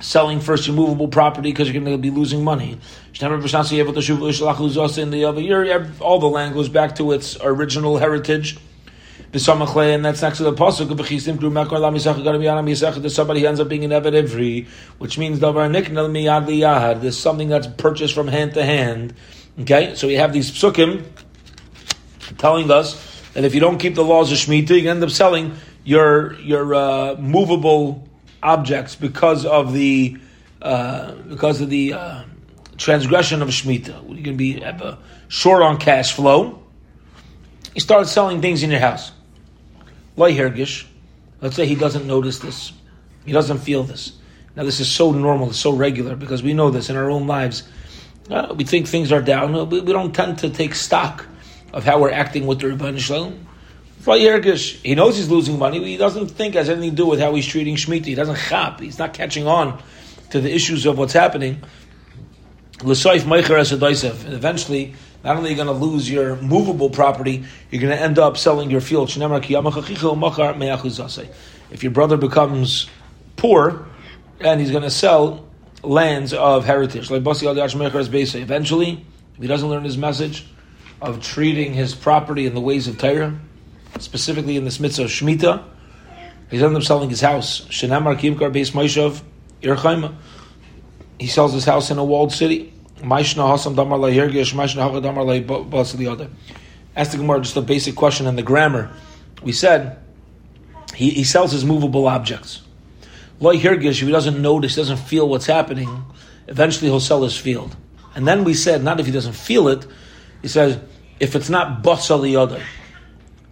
selling 0.00 0.40
first 0.40 0.66
your 0.66 0.74
movable 0.74 1.06
property 1.06 1.52
because 1.52 1.70
you're 1.70 1.80
going 1.80 1.96
to 1.96 2.02
be 2.02 2.10
losing 2.10 2.42
money. 2.42 2.78
All 3.22 3.38
the 6.18 6.30
land 6.32 6.54
goes 6.54 6.68
back 6.68 6.96
to 6.96 7.12
its 7.12 7.38
original 7.40 7.98
heritage 7.98 8.58
and 9.34 10.04
that's 10.04 10.22
next 10.22 10.36
to 10.36 10.44
the 10.44 10.52
pasuk 10.52 10.92
of 10.92 10.96
Bechisim 10.96 11.40
Kru 11.40 11.50
Mekor 11.50 11.80
Lam 11.80 11.94
Yisach 11.94 12.14
Garam 12.22 12.38
Yanam 12.38 12.70
Yisach. 12.70 12.94
There's 13.00 13.16
somebody 13.16 13.40
who 13.40 13.48
ends 13.48 13.58
up 13.58 13.68
being 13.68 13.84
an 13.84 13.90
Eved 13.90 14.12
Ivri, 14.12 14.68
which 14.98 15.18
means 15.18 15.40
Davar 15.40 15.68
Niknel 15.68 16.08
Miyad 16.08 16.46
Liyahad. 16.46 17.00
There's 17.00 17.18
something 17.18 17.48
that's 17.48 17.66
purchased 17.66 18.14
from 18.14 18.28
hand 18.28 18.54
to 18.54 18.64
hand. 18.64 19.12
Okay, 19.60 19.96
so 19.96 20.06
we 20.06 20.14
have 20.14 20.32
these 20.32 20.52
psukim 20.52 21.04
telling 22.38 22.70
us 22.70 23.22
that 23.32 23.42
if 23.42 23.54
you 23.54 23.60
don't 23.60 23.78
keep 23.78 23.96
the 23.96 24.04
laws 24.04 24.30
of 24.30 24.38
Shemitah, 24.38 24.80
you 24.80 24.88
end 24.88 25.02
up 25.02 25.10
selling 25.10 25.56
your 25.82 26.34
your 26.34 26.72
uh, 26.72 27.16
movable 27.16 28.08
objects 28.40 28.94
because 28.94 29.44
of 29.44 29.72
the 29.72 30.16
uh, 30.62 31.16
because 31.28 31.60
of 31.60 31.70
the 31.70 31.94
uh, 31.94 32.22
transgression 32.76 33.42
of 33.42 33.48
Shemitah. 33.48 34.00
You're 34.06 34.22
going 34.22 34.24
to 34.24 34.32
be 34.34 34.64
short 35.26 35.62
on 35.62 35.78
cash 35.78 36.12
flow. 36.12 36.62
You 37.74 37.80
start 37.80 38.06
selling 38.06 38.40
things 38.40 38.62
in 38.62 38.70
your 38.70 38.78
house. 38.78 39.10
Loy 40.16 40.32
Hergish, 40.32 40.86
let's 41.40 41.56
say 41.56 41.66
he 41.66 41.74
doesn't 41.74 42.06
notice 42.06 42.38
this, 42.38 42.72
he 43.24 43.32
doesn't 43.32 43.58
feel 43.58 43.82
this. 43.82 44.12
Now, 44.56 44.62
this 44.62 44.78
is 44.78 44.88
so 44.88 45.10
normal, 45.10 45.48
it's 45.48 45.58
so 45.58 45.72
regular 45.72 46.14
because 46.14 46.42
we 46.42 46.54
know 46.54 46.70
this 46.70 46.88
in 46.88 46.96
our 46.96 47.10
own 47.10 47.26
lives. 47.26 47.64
Uh, 48.30 48.54
we 48.56 48.64
think 48.64 48.86
things 48.86 49.10
are 49.10 49.20
down. 49.20 49.52
We, 49.68 49.80
we, 49.80 49.92
don't 49.92 50.14
tend 50.14 50.38
to 50.38 50.50
take 50.50 50.74
stock 50.74 51.26
of 51.72 51.84
how 51.84 52.00
we're 52.00 52.12
acting 52.12 52.46
with 52.46 52.60
the 52.60 52.68
Ribono 52.68 52.98
Shel 52.98 53.32
Olam. 53.32 53.38
Hergish, 54.04 54.80
he 54.82 54.94
knows 54.94 55.16
he's 55.16 55.28
losing 55.28 55.58
money, 55.58 55.78
but 55.78 55.88
he 55.88 55.96
doesn't 55.96 56.28
think 56.28 56.54
it 56.54 56.58
has 56.58 56.68
anything 56.68 56.90
to 56.90 56.96
do 56.96 57.06
with 57.06 57.20
how 57.20 57.34
he's 57.34 57.46
treating 57.46 57.74
Shemitah. 57.74 58.04
He 58.04 58.14
doesn't 58.14 58.36
chap. 58.36 58.80
He's 58.80 58.98
not 58.98 59.12
catching 59.12 59.46
on 59.46 59.82
to 60.30 60.40
the 60.40 60.54
issues 60.54 60.86
of 60.86 60.98
what's 60.98 61.12
happening. 61.12 61.62
Eventually, 62.80 64.94
not 65.24 65.36
only 65.36 65.48
are 65.48 65.52
you 65.52 65.56
going 65.56 65.68
to 65.68 65.72
lose 65.72 66.10
your 66.10 66.36
movable 66.36 66.90
property, 66.90 67.44
you're 67.70 67.80
going 67.80 67.96
to 67.96 68.00
end 68.00 68.18
up 68.18 68.36
selling 68.36 68.70
your 68.70 68.82
field. 68.82 69.08
If 71.70 71.82
your 71.82 71.92
brother 71.92 72.16
becomes 72.18 72.90
poor, 73.36 73.86
and 74.40 74.60
he's 74.60 74.70
going 74.70 74.82
to 74.82 74.90
sell 74.90 75.48
lands 75.82 76.34
of 76.34 76.66
heritage, 76.66 77.10
like 77.10 77.24
eventually, 77.24 79.04
if 79.36 79.40
he 79.40 79.46
doesn't 79.46 79.68
learn 79.68 79.84
his 79.84 79.96
message 79.96 80.46
of 81.00 81.22
treating 81.22 81.72
his 81.72 81.94
property 81.94 82.44
in 82.44 82.54
the 82.54 82.60
ways 82.60 82.86
of 82.86 82.98
Torah, 82.98 83.34
specifically 83.98 84.58
in 84.58 84.64
this 84.64 84.78
mitzvah 84.78 85.04
of 85.04 85.10
Shemitah, 85.10 85.64
he's 86.50 86.62
end 86.62 86.76
up 86.76 86.82
selling 86.82 87.08
his 87.08 87.22
house. 87.22 87.66
He 91.18 91.26
sells 91.26 91.52
his 91.54 91.64
house 91.64 91.90
in 91.90 91.96
a 91.96 92.04
walled 92.04 92.32
city. 92.32 92.73
Ask 96.96 97.10
the 97.10 97.16
Gemara 97.18 97.40
just 97.40 97.56
a 97.56 97.62
basic 97.62 97.96
question 97.96 98.26
in 98.26 98.36
the 98.36 98.42
grammar. 98.42 98.90
We 99.42 99.52
said 99.52 99.98
he, 100.94 101.10
he 101.10 101.24
sells 101.24 101.52
his 101.52 101.64
movable 101.64 102.06
objects. 102.06 102.62
Loy 103.40 103.56
Hirgish, 103.56 104.00
if 104.00 104.06
he 104.06 104.12
doesn't 104.12 104.40
notice, 104.40 104.76
doesn't 104.76 104.98
feel 104.98 105.28
what's 105.28 105.46
happening, 105.46 106.04
eventually 106.46 106.88
he'll 106.88 107.00
sell 107.00 107.22
his 107.22 107.36
field. 107.36 107.76
And 108.14 108.28
then 108.28 108.44
we 108.44 108.54
said, 108.54 108.84
not 108.84 109.00
if 109.00 109.06
he 109.06 109.12
doesn't 109.12 109.32
feel 109.32 109.68
it, 109.68 109.86
he 110.40 110.48
says, 110.48 110.78
if 111.18 111.34
it's 111.34 111.50
not 111.50 111.84
other, 111.84 112.62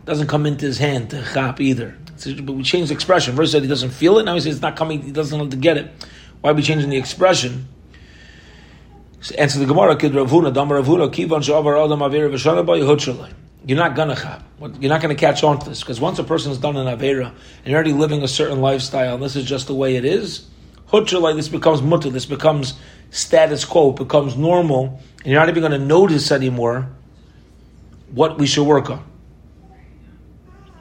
doesn't 0.04 0.28
come 0.28 0.46
into 0.46 0.66
his 0.66 0.78
hand 0.78 1.11
to 1.11 1.25
chop 1.32 1.61
either. 1.61 1.96
But 2.25 2.52
we 2.52 2.62
changed 2.62 2.90
the 2.90 2.94
expression. 2.94 3.34
First 3.34 3.52
said 3.52 3.62
he 3.62 3.68
doesn't 3.68 3.90
feel 3.90 4.18
it, 4.18 4.25
now 4.25 4.34
he 4.34 4.40
says 4.40 4.54
it's 4.54 4.62
not 4.62 4.76
coming, 4.76 5.02
he 5.02 5.11
doesn't 5.11 5.37
know 5.37 5.49
to 5.49 5.56
get 5.56 5.76
it. 5.76 5.90
Why 6.40 6.50
are 6.50 6.54
we 6.54 6.62
changing 6.62 6.90
the 6.90 6.96
expression? 6.96 7.66
Answer 9.31 9.61
the 9.61 9.67
Gemara, 9.67 9.95
Kid 9.95 10.17
Rav 10.17 10.29
Huna, 10.29 10.52
Dam 10.52 10.73
Rav 10.73 10.85
Huna, 10.85 11.09
Kivan 11.09 11.43
Shavar 11.43 11.85
Adam 11.85 12.00
Avera 12.00 12.29
V'Shana 12.29 12.67
Ba 12.67 12.73
Yehut 12.73 13.33
You're 13.64 13.79
not 13.79 13.95
gonna 13.95 14.17
chap. 14.17 14.43
You're 14.81 14.88
not 14.88 15.00
gonna 15.00 15.14
catch 15.14 15.45
on 15.45 15.61
to 15.61 15.69
this 15.69 15.79
because 15.79 16.00
once 16.00 16.19
a 16.19 16.25
person 16.25 16.50
has 16.50 16.59
done 16.59 16.76
an 16.76 16.88
avera 16.88 17.26
and 17.26 17.67
you're 17.67 17.76
already 17.76 17.93
living 17.93 18.25
a 18.25 18.29
certain 18.29 18.61
lifestyle, 18.61 19.14
and 19.14 19.23
this 19.23 19.37
is 19.37 19.45
just 19.45 19.69
the 19.69 19.75
way 19.75 19.95
it 19.95 20.05
is. 20.05 20.49
Hutchalai, 20.88 21.37
this 21.37 21.49
becomes 21.49 21.83
mutter. 21.83 22.11
This 22.11 22.26
becomes 22.26 22.75
status 23.11 23.64
quo. 23.64 23.91
It 23.91 23.97
becomes 23.97 24.37
normal, 24.37 25.00
and 25.19 25.26
you're 25.26 25.38
not 25.38 25.49
even 25.49 25.71
to 25.71 25.79
notice 25.79 26.33
anymore 26.33 26.91
what 28.11 28.41
we 28.41 28.47
should 28.49 28.67
work 28.67 28.91
on. 28.91 29.05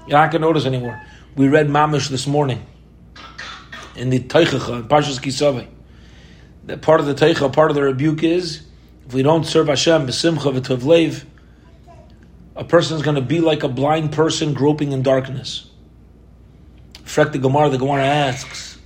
You're 0.07 0.17
not 0.17 0.31
to 0.31 0.39
notice 0.39 0.65
anymore. 0.65 0.99
We 1.35 1.47
read 1.47 1.67
Mamish 1.67 2.09
this 2.09 2.25
morning 2.25 2.65
in 3.95 4.09
the 4.09 4.19
Teichacha, 4.19 4.79
in 4.79 4.87
Parshas 4.87 5.21
Ki 5.21 5.29
Savo 5.29 5.67
that 6.65 6.81
part 6.81 6.99
of 6.99 7.05
the 7.05 7.13
teicha, 7.13 7.51
part 7.51 7.71
of 7.71 7.75
the 7.75 7.83
rebuke 7.83 8.23
is 8.23 8.63
if 9.05 9.13
we 9.13 9.23
don't 9.23 9.45
serve 9.45 9.67
Hashem 9.67 10.07
b'simcha 10.07 10.59
v'tovlev, 10.59 11.25
a 12.55 12.63
person 12.63 12.95
is 12.95 13.03
going 13.03 13.15
to 13.15 13.21
be 13.21 13.39
like 13.39 13.63
a 13.63 13.67
blind 13.67 14.11
person 14.11 14.53
groping 14.53 14.91
in 14.91 15.01
darkness. 15.01 15.69
Frek 17.03 17.31
the 17.31 17.39
Gemara, 17.39 17.69
the 17.69 17.77
Gemara 17.77 18.03
asks, 18.03 18.77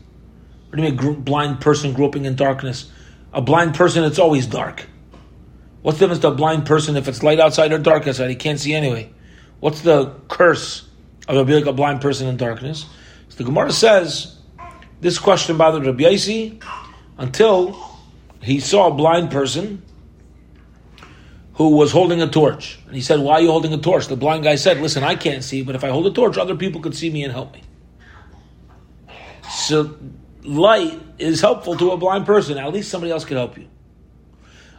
what 0.69 0.77
do 0.77 0.83
you 0.83 0.91
mean 0.91 1.21
blind 1.21 1.61
person 1.61 1.93
groping 1.93 2.25
in 2.25 2.35
darkness? 2.35 2.91
A 3.33 3.41
blind 3.41 3.75
person, 3.75 4.03
it's 4.03 4.19
always 4.19 4.47
dark. 4.47 4.87
What's 5.81 5.99
the 5.99 6.05
difference 6.05 6.21
to 6.21 6.29
a 6.29 6.33
blind 6.33 6.65
person 6.65 6.95
if 6.95 7.07
it's 7.07 7.21
light 7.21 7.39
outside 7.39 7.71
or 7.71 7.77
dark 7.77 8.07
outside? 8.07 8.29
He 8.29 8.35
can't 8.35 8.59
see 8.59 8.73
anyway. 8.73 9.11
What's 9.59 9.81
the 9.81 10.15
curse 10.27 10.87
of 11.27 11.45
being 11.45 11.59
like 11.59 11.69
a 11.69 11.73
blind 11.73 12.01
person 12.01 12.27
in 12.27 12.37
darkness? 12.37 12.85
So 13.29 13.37
the 13.37 13.43
Gemara 13.43 13.71
says, 13.71 14.37
this 15.01 15.19
question 15.19 15.57
bothered 15.57 15.85
Rabbi 15.85 16.03
Yaisi, 16.03 16.63
until 17.17 17.79
he 18.41 18.59
saw 18.59 18.87
a 18.87 18.93
blind 18.93 19.31
person 19.31 19.81
who 21.55 21.69
was 21.69 21.91
holding 21.91 22.21
a 22.21 22.27
torch. 22.27 22.79
And 22.85 22.95
he 22.95 23.01
said, 23.01 23.19
Why 23.19 23.35
are 23.35 23.41
you 23.41 23.49
holding 23.49 23.73
a 23.73 23.77
torch? 23.77 24.07
The 24.07 24.15
blind 24.15 24.43
guy 24.43 24.55
said, 24.55 24.79
Listen, 24.79 25.03
I 25.03 25.15
can't 25.15 25.43
see, 25.43 25.63
but 25.63 25.75
if 25.75 25.83
I 25.83 25.89
hold 25.89 26.05
a 26.07 26.11
torch, 26.11 26.37
other 26.37 26.55
people 26.55 26.81
could 26.81 26.95
see 26.95 27.09
me 27.09 27.23
and 27.23 27.31
help 27.31 27.53
me. 27.53 27.61
So 29.49 29.95
light 30.43 30.99
is 31.17 31.41
helpful 31.41 31.77
to 31.77 31.91
a 31.91 31.97
blind 31.97 32.25
person. 32.25 32.57
At 32.57 32.73
least 32.73 32.89
somebody 32.89 33.11
else 33.11 33.25
could 33.25 33.37
help 33.37 33.57
you. 33.57 33.67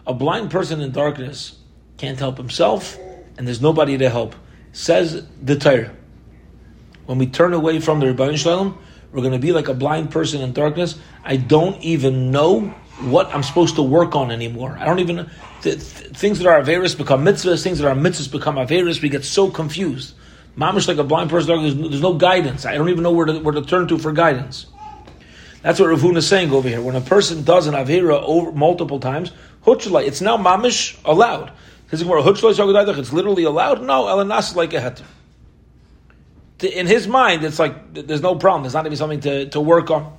A 0.06 0.14
blind 0.14 0.50
person 0.50 0.80
in 0.80 0.92
darkness 0.92 1.58
can't 1.96 2.18
help 2.18 2.36
himself, 2.36 2.98
and 3.38 3.46
there's 3.46 3.62
nobody 3.62 3.96
to 3.98 4.10
help. 4.10 4.34
Says 4.72 5.26
the 5.42 5.56
Torah. 5.56 5.94
When 7.06 7.18
we 7.18 7.26
turn 7.26 7.54
away 7.54 7.80
from 7.80 8.00
the 8.00 8.06
Ribono 8.06 8.36
Shel 8.36 8.58
Olam, 8.58 8.78
we're 9.16 9.22
going 9.22 9.32
to 9.32 9.38
be 9.38 9.52
like 9.52 9.68
a 9.68 9.74
blind 9.74 10.10
person 10.10 10.42
in 10.42 10.52
darkness. 10.52 10.98
I 11.24 11.38
don't 11.38 11.80
even 11.80 12.30
know 12.30 12.60
what 13.00 13.34
I'm 13.34 13.42
supposed 13.42 13.76
to 13.76 13.82
work 13.82 14.14
on 14.14 14.30
anymore. 14.30 14.76
I 14.78 14.84
don't 14.84 14.98
even 14.98 15.30
th- 15.62 15.78
th- 15.78 16.10
things 16.10 16.38
that 16.38 16.46
are 16.46 16.62
averis 16.62 16.96
become 16.96 17.24
mitzvahs. 17.24 17.62
Things 17.62 17.78
that 17.78 17.88
are 17.88 17.94
mitzvahs 17.94 18.30
become 18.30 18.56
averis. 18.56 19.00
We 19.00 19.08
get 19.08 19.24
so 19.24 19.50
confused. 19.50 20.14
Mamish 20.58 20.86
like 20.86 20.98
a 20.98 21.04
blind 21.04 21.30
person. 21.30 21.48
There's 21.48 21.74
no, 21.74 21.88
there's 21.88 22.02
no 22.02 22.12
guidance. 22.12 22.66
I 22.66 22.74
don't 22.74 22.90
even 22.90 23.02
know 23.02 23.10
where 23.10 23.24
to, 23.24 23.38
where 23.38 23.54
to 23.54 23.62
turn 23.62 23.88
to 23.88 23.96
for 23.96 24.12
guidance. 24.12 24.66
That's 25.62 25.80
what 25.80 25.88
Rav 25.88 26.00
Huna 26.00 26.18
is 26.18 26.28
saying 26.28 26.52
over 26.52 26.68
here. 26.68 26.82
When 26.82 26.94
a 26.94 27.00
person 27.00 27.42
does 27.42 27.66
an 27.66 27.72
avera 27.72 28.22
over 28.22 28.52
multiple 28.52 29.00
times, 29.00 29.32
hutzla, 29.64 30.06
it's 30.06 30.20
now 30.20 30.36
mamish 30.36 30.98
allowed. 31.06 31.52
It's 31.90 33.12
literally 33.12 33.44
allowed. 33.44 33.82
No, 33.82 34.04
elanas 34.04 34.54
like 34.54 34.74
a 34.74 34.80
heter 34.80 35.04
in 36.60 36.86
his 36.86 37.06
mind, 37.06 37.44
it's 37.44 37.58
like 37.58 37.94
there's 37.94 38.22
no 38.22 38.34
problem. 38.36 38.62
There's 38.62 38.74
not 38.74 38.86
even 38.86 38.96
something 38.96 39.20
to, 39.20 39.48
to 39.50 39.60
work 39.60 39.90
on. 39.90 40.16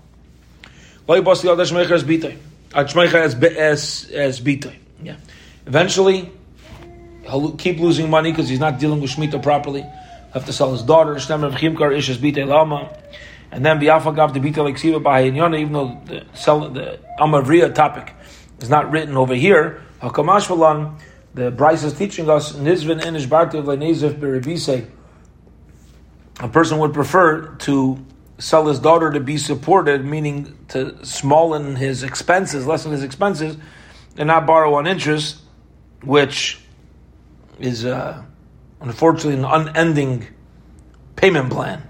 Yeah. 5.03 5.15
Eventually, 5.65 6.31
he'll 7.23 7.55
keep 7.55 7.79
losing 7.79 8.09
money 8.09 8.31
because 8.31 8.49
he's 8.49 8.59
not 8.59 8.79
dealing 8.79 9.01
with 9.01 9.11
Shemitah 9.11 9.41
properly. 9.41 9.81
He'll 9.81 10.33
have 10.33 10.45
to 10.45 10.53
sell 10.53 10.71
his 10.73 10.83
daughter. 10.83 11.13
And 11.13 11.21
then 13.65 13.79
Biafagav 13.79 14.33
the 14.33 14.39
Bita 14.39 14.57
like 14.57 14.77
Siva 14.77 14.99
by 14.99 15.23
even 15.23 15.71
though 15.71 16.01
the 16.05 16.25
sell 16.33 16.69
the 16.69 16.99
Amavriya 17.19 17.73
topic 17.73 18.13
is 18.59 18.69
not 18.69 18.91
written 18.91 19.15
over 19.15 19.33
here, 19.33 19.81
Hakamash 20.01 20.99
the 21.33 21.51
Braisa 21.51 21.85
is 21.85 21.93
teaching 21.93 22.29
us 22.29 22.53
Nizvin 22.53 23.01
Enish 23.01 23.27
Bartiv 23.27 23.63
Lenezif 23.63 24.19
Beribise 24.19 24.87
a 26.39 26.47
person 26.47 26.77
would 26.79 26.93
prefer 26.93 27.55
to 27.55 28.03
sell 28.37 28.67
his 28.67 28.79
daughter 28.79 29.11
to 29.11 29.19
be 29.19 29.37
supported, 29.37 30.05
meaning 30.05 30.57
to 30.69 30.91
smollen 31.01 31.75
his 31.75 32.03
expenses, 32.03 32.67
lessen 32.67 32.91
his 32.91 33.03
expenses, 33.03 33.57
and 34.17 34.27
not 34.27 34.45
borrow 34.45 34.75
on 34.75 34.85
interest, 34.85 35.39
which 36.03 36.59
is 37.59 37.85
uh, 37.85 38.23
unfortunately 38.81 39.33
an 39.33 39.45
unending 39.45 40.27
payment 41.15 41.51
plan. 41.51 41.81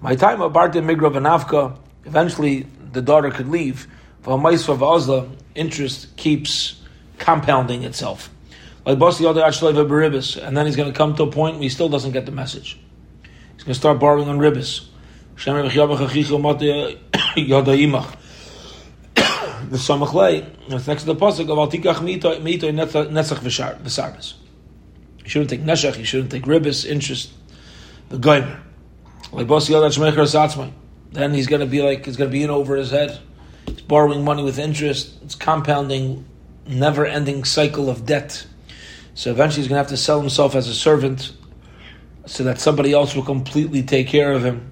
My 0.00 0.14
time 0.14 0.40
of 0.40 0.52
Barta 0.52 0.74
Migra 0.74 1.10
Vanavka, 1.10 1.76
eventually 2.04 2.66
the 2.92 3.02
daughter 3.02 3.30
could 3.30 3.48
leave. 3.48 3.88
For 4.22 4.38
Maysva 4.38 4.76
Vazla, 4.76 5.28
interest 5.54 6.16
keeps 6.16 6.80
compounding 7.18 7.82
itself. 7.82 8.30
Like 8.84 8.98
Basi 8.98 9.22
Baribis, 9.22 10.40
and 10.40 10.56
then 10.56 10.66
he's 10.66 10.76
going 10.76 10.92
to 10.92 10.96
come 10.96 11.16
to 11.16 11.24
a 11.24 11.30
point 11.30 11.56
where 11.56 11.64
he 11.64 11.68
still 11.68 11.88
doesn't 11.88 12.12
get 12.12 12.26
the 12.26 12.32
message. 12.32 12.78
To 13.66 13.74
start 13.74 13.98
borrowing 13.98 14.28
on 14.28 14.38
ribis. 14.38 14.86
the 19.70 19.76
samachlei. 19.76 20.46
It's 20.68 20.86
next 20.86 21.02
to 21.02 21.06
the 21.06 21.16
pasuk 21.16 21.50
of 21.50 21.58
altikach 21.58 21.96
mito 21.96 22.40
mito 22.40 22.72
netzach 22.72 23.38
v'sarbis. 23.38 24.34
You 25.24 25.28
shouldn't 25.28 25.50
take 25.50 25.62
neshach. 25.62 25.98
You 25.98 26.04
shouldn't 26.04 26.30
take 26.30 26.44
ribis 26.44 26.86
interest. 26.86 27.32
The 28.08 28.18
goyim 28.18 28.56
like 29.32 29.46
boss 29.48 29.68
yelled 29.68 29.84
at 29.84 30.70
Then 31.12 31.34
he's 31.34 31.46
going 31.46 31.60
to 31.60 31.66
be 31.66 31.82
like 31.82 32.06
he's 32.06 32.16
going 32.16 32.30
to 32.30 32.32
be 32.32 32.42
in 32.42 32.50
over 32.50 32.76
his 32.76 32.90
head. 32.90 33.18
He's 33.66 33.80
borrowing 33.80 34.24
money 34.24 34.44
with 34.44 34.58
interest. 34.58 35.14
It's 35.22 35.34
compounding, 35.34 36.24
never-ending 36.66 37.44
cycle 37.44 37.90
of 37.90 38.06
debt. 38.06 38.46
So 39.14 39.30
eventually 39.30 39.62
he's 39.62 39.68
going 39.68 39.76
to 39.76 39.82
have 39.82 39.88
to 39.88 39.96
sell 39.96 40.20
himself 40.20 40.54
as 40.54 40.68
a 40.68 40.74
servant, 40.74 41.32
so 42.26 42.44
that 42.44 42.60
somebody 42.60 42.92
else 42.92 43.14
will 43.14 43.22
completely 43.22 43.82
take 43.82 44.08
care 44.08 44.32
of 44.32 44.44
him. 44.44 44.70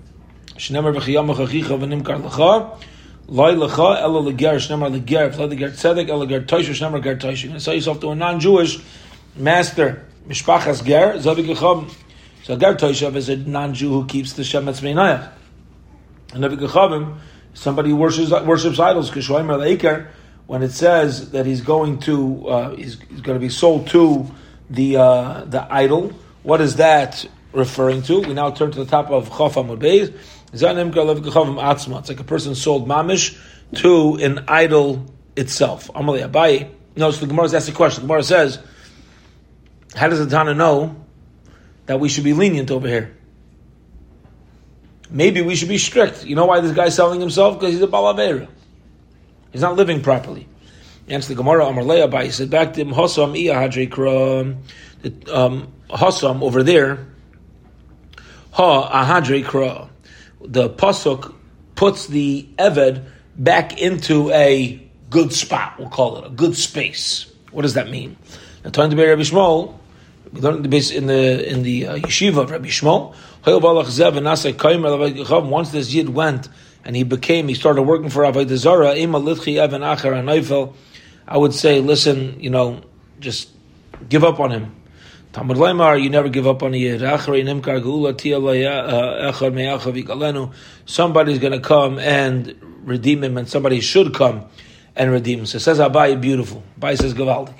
Loy 3.27 3.55
lecha 3.55 4.01
ela 4.03 4.19
leger 4.19 4.57
shnemar 4.57 4.93
leger 4.93 5.31
v'lo 5.31 5.49
leger 5.49 5.71
tzedek 5.71 6.09
ela 6.09 6.25
leger 6.25 6.43
toisha 6.43 6.73
shnemar 6.73 7.03
ger 7.03 7.17
toisha. 7.17 7.45
You're 7.45 7.49
going 7.49 7.59
to 7.59 7.61
sell 7.61 7.75
yourself 7.75 8.01
to 8.01 8.11
a 8.11 8.15
non-Jewish 8.15 8.81
master, 9.35 10.05
mishpachas 10.29 10.85
ger, 10.85 11.15
zavi 11.15 11.47
gecham. 11.47 11.91
So 12.43 12.57
ger 12.57 12.75
toisha 12.75 13.15
is 13.17 13.31
a 13.31 13.37
non-Jew 13.37 13.89
who 13.89 14.07
keeps 14.07 14.35
the 14.35 14.43
shemetz 14.43 14.83
meinayach. 14.83 15.33
And 16.35 16.45
zavi 16.45 16.59
gechavim, 16.59 17.17
somebody 17.55 17.91
who 17.91 17.97
worships, 17.97 18.31
worships 18.31 18.79
idols, 18.79 19.11
kishoimer 19.11 19.57
leiker, 19.57 20.09
when 20.47 20.63
it 20.63 20.73
says 20.73 21.31
that 21.31 21.47
he's 21.47 21.63
going 21.63 22.01
to, 22.01 22.49
uh, 22.49 22.77
he's, 22.77 23.01
he's, 23.09 23.23
going 23.23 23.37
to 23.37 23.41
be 23.41 23.49
sold 23.49 23.87
to 23.89 24.31
the 24.69 24.99
uh, 24.99 25.45
the 25.47 25.67
idol, 25.73 26.13
what 26.43 26.61
is 26.61 26.77
that 26.77 27.27
referring 27.55 28.03
to? 28.03 28.21
We 28.21 28.35
now 28.35 28.51
turn 28.51 28.71
to 28.73 28.79
the 28.85 28.91
top 28.91 29.11
of 29.11 29.29
Chaf 29.29 29.55
Amud 29.55 29.79
Beis. 29.79 30.15
It's 30.53 30.63
like 32.09 32.21
a 32.21 32.25
person 32.25 32.55
sold 32.55 32.89
mamish 32.89 33.37
to 33.77 34.15
an 34.17 34.45
idol 34.47 35.05
itself. 35.37 35.91
Amalei 35.95 36.29
Abaye. 36.31 36.71
No, 36.97 37.11
so 37.11 37.21
the 37.21 37.27
Gemara 37.27 37.53
asks 37.53 37.69
a 37.69 37.73
question. 37.73 38.03
The 38.03 38.07
Gemara 38.07 38.23
says, 38.23 38.61
how 39.95 40.09
does 40.09 40.21
the 40.21 40.27
Tana 40.31 40.55
know 40.55 40.95
that 41.87 41.99
we 41.99 42.09
should 42.09 42.25
be 42.25 42.33
lenient 42.35 42.71
over 42.71 42.87
here? 42.87 43.17
Maybe 45.11 45.43
we 45.43 45.57
should 45.57 45.69
be 45.69 45.79
strict. 45.79 46.25
You 46.25 46.37
know 46.37 46.47
why 46.47 46.61
this 46.61 46.73
guy's 46.73 46.95
selling 46.95 47.21
himself? 47.21 47.59
Because 47.59 47.75
he's 47.75 47.83
a 47.83 47.89
balavera. 47.89 48.49
He's 49.53 49.61
not 49.61 49.77
living 49.77 50.03
properly. 50.03 50.49
Answer 51.09 51.29
the 51.31 51.35
Gemara, 51.35 51.67
Amalei 51.67 52.09
Abaye 52.09 52.33
said 52.33 52.49
back 52.51 52.73
to 52.75 52.81
him, 52.81 52.93
hadre 52.93 53.91
um, 55.29 56.43
over 56.43 56.63
there, 56.63 57.07
Ha 58.55 59.05
ahadre 59.05 59.45
kra 59.45 59.89
the 60.41 60.69
pasuk 60.69 61.35
puts 61.75 62.07
the 62.07 62.47
eved 62.59 63.05
back 63.37 63.81
into 63.81 64.31
a 64.31 64.81
good 65.11 65.33
spot. 65.33 65.79
We'll 65.79 65.89
call 65.89 66.19
it 66.19 66.27
a 66.27 66.31
good 66.31 66.57
space. 66.57 67.33
What 67.51 67.63
does 67.63 67.75
that 67.75 67.91
mean? 67.91 68.17
Now, 68.63 68.71
talking 68.71 68.97
to 68.97 69.07
Rabbi 69.07 69.23
Shmuel, 69.23 69.77
we 70.33 70.41
learned 70.41 70.65
the 70.65 70.69
base 70.69 70.91
in 70.91 71.07
the 71.07 71.49
in 71.49 71.63
the 71.63 71.87
uh, 71.87 71.97
yeshiva 71.97 72.43
of 72.43 72.51
Rabbi 72.51 72.69
Shmuel. 72.69 73.15
Once 75.51 75.71
this 75.71 75.93
yid 75.93 76.09
went 76.09 76.49
and 76.85 76.97
he 76.97 77.03
became, 77.03 77.49
he 77.49 77.55
started 77.55 77.83
working 77.83 78.09
for 78.09 78.23
Avodah 78.23 78.57
Zarah. 78.57 78.95
I 81.27 81.39
would 81.39 81.55
say, 81.55 81.81
listen, 81.81 82.41
you 82.41 82.51
know, 82.51 82.83
just 83.21 83.49
give 84.09 84.25
up 84.25 84.41
on 84.41 84.51
him. 84.51 84.75
Talmud 85.35 85.57
Lemar, 85.57 86.01
you 86.01 86.11
never 86.11 86.29
give 86.29 86.47
up 86.47 86.63
on 86.63 86.75
a 86.75 86.77
uh, 86.77 86.81
yid. 86.81 87.01
Somebody's 90.87 91.39
going 91.41 91.53
to 91.53 91.59
come 91.59 91.99
and 91.99 92.55
redeem 92.85 93.25
him, 93.25 93.37
and 93.37 93.49
somebody 93.49 93.81
should 93.81 94.15
come 94.15 94.47
and 94.95 95.11
redeem 95.11 95.41
him. 95.41 95.47
So 95.47 95.59
says 95.59 95.81
Abai, 95.81 96.21
beautiful. 96.21 96.63
Abai 96.79 96.97
says 96.97 97.15
Gavaldik. 97.15 97.59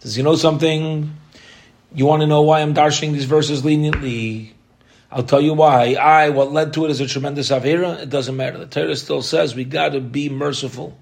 Says, 0.00 0.16
you 0.16 0.24
know 0.24 0.34
something? 0.34 1.16
You 1.94 2.06
want 2.06 2.22
to 2.22 2.26
know 2.26 2.42
why 2.42 2.60
I'm 2.60 2.72
darshing 2.72 3.12
these 3.12 3.26
verses 3.26 3.64
leniently? 3.64 4.52
I'll 5.08 5.22
tell 5.22 5.40
you 5.40 5.54
why. 5.54 5.94
I, 5.94 6.30
what 6.30 6.50
led 6.50 6.72
to 6.72 6.86
it 6.86 6.90
is 6.90 7.00
a 7.00 7.06
tremendous 7.06 7.50
avera. 7.50 8.00
It 8.00 8.10
doesn't 8.10 8.36
matter. 8.36 8.58
The 8.58 8.66
Torah 8.66 8.96
still 8.96 9.22
says 9.22 9.54
we 9.54 9.62
got 9.62 9.90
to 9.90 10.00
be 10.00 10.28
merciful 10.28 10.98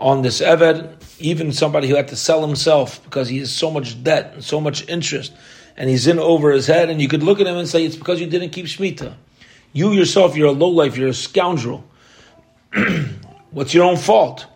on 0.00 0.22
this 0.22 0.40
Eved, 0.40 0.96
even 1.20 1.52
somebody 1.52 1.86
who 1.86 1.94
had 1.94 2.08
to 2.08 2.16
sell 2.16 2.44
himself 2.44 3.04
because 3.04 3.28
he 3.28 3.38
has 3.38 3.52
so 3.52 3.70
much 3.70 4.02
debt 4.02 4.32
and 4.34 4.42
so 4.42 4.60
much 4.60 4.88
interest, 4.88 5.32
and 5.76 5.90
he's 5.90 6.06
in 6.06 6.18
over 6.18 6.50
his 6.50 6.66
head, 6.66 6.88
and 6.88 7.00
you 7.00 7.06
could 7.06 7.22
look 7.22 7.40
at 7.40 7.46
him 7.46 7.56
and 7.56 7.68
say, 7.68 7.84
it's 7.84 7.96
because 7.96 8.20
you 8.20 8.26
didn't 8.26 8.50
keep 8.50 8.66
Shemitah. 8.66 9.14
You 9.72 9.92
yourself, 9.92 10.36
you're 10.36 10.48
a 10.48 10.52
lowlife, 10.52 10.96
you're 10.96 11.10
a 11.10 11.14
scoundrel. 11.14 11.84
What's 13.50 13.74
your 13.74 13.84
own 13.84 13.98
fault? 13.98 14.46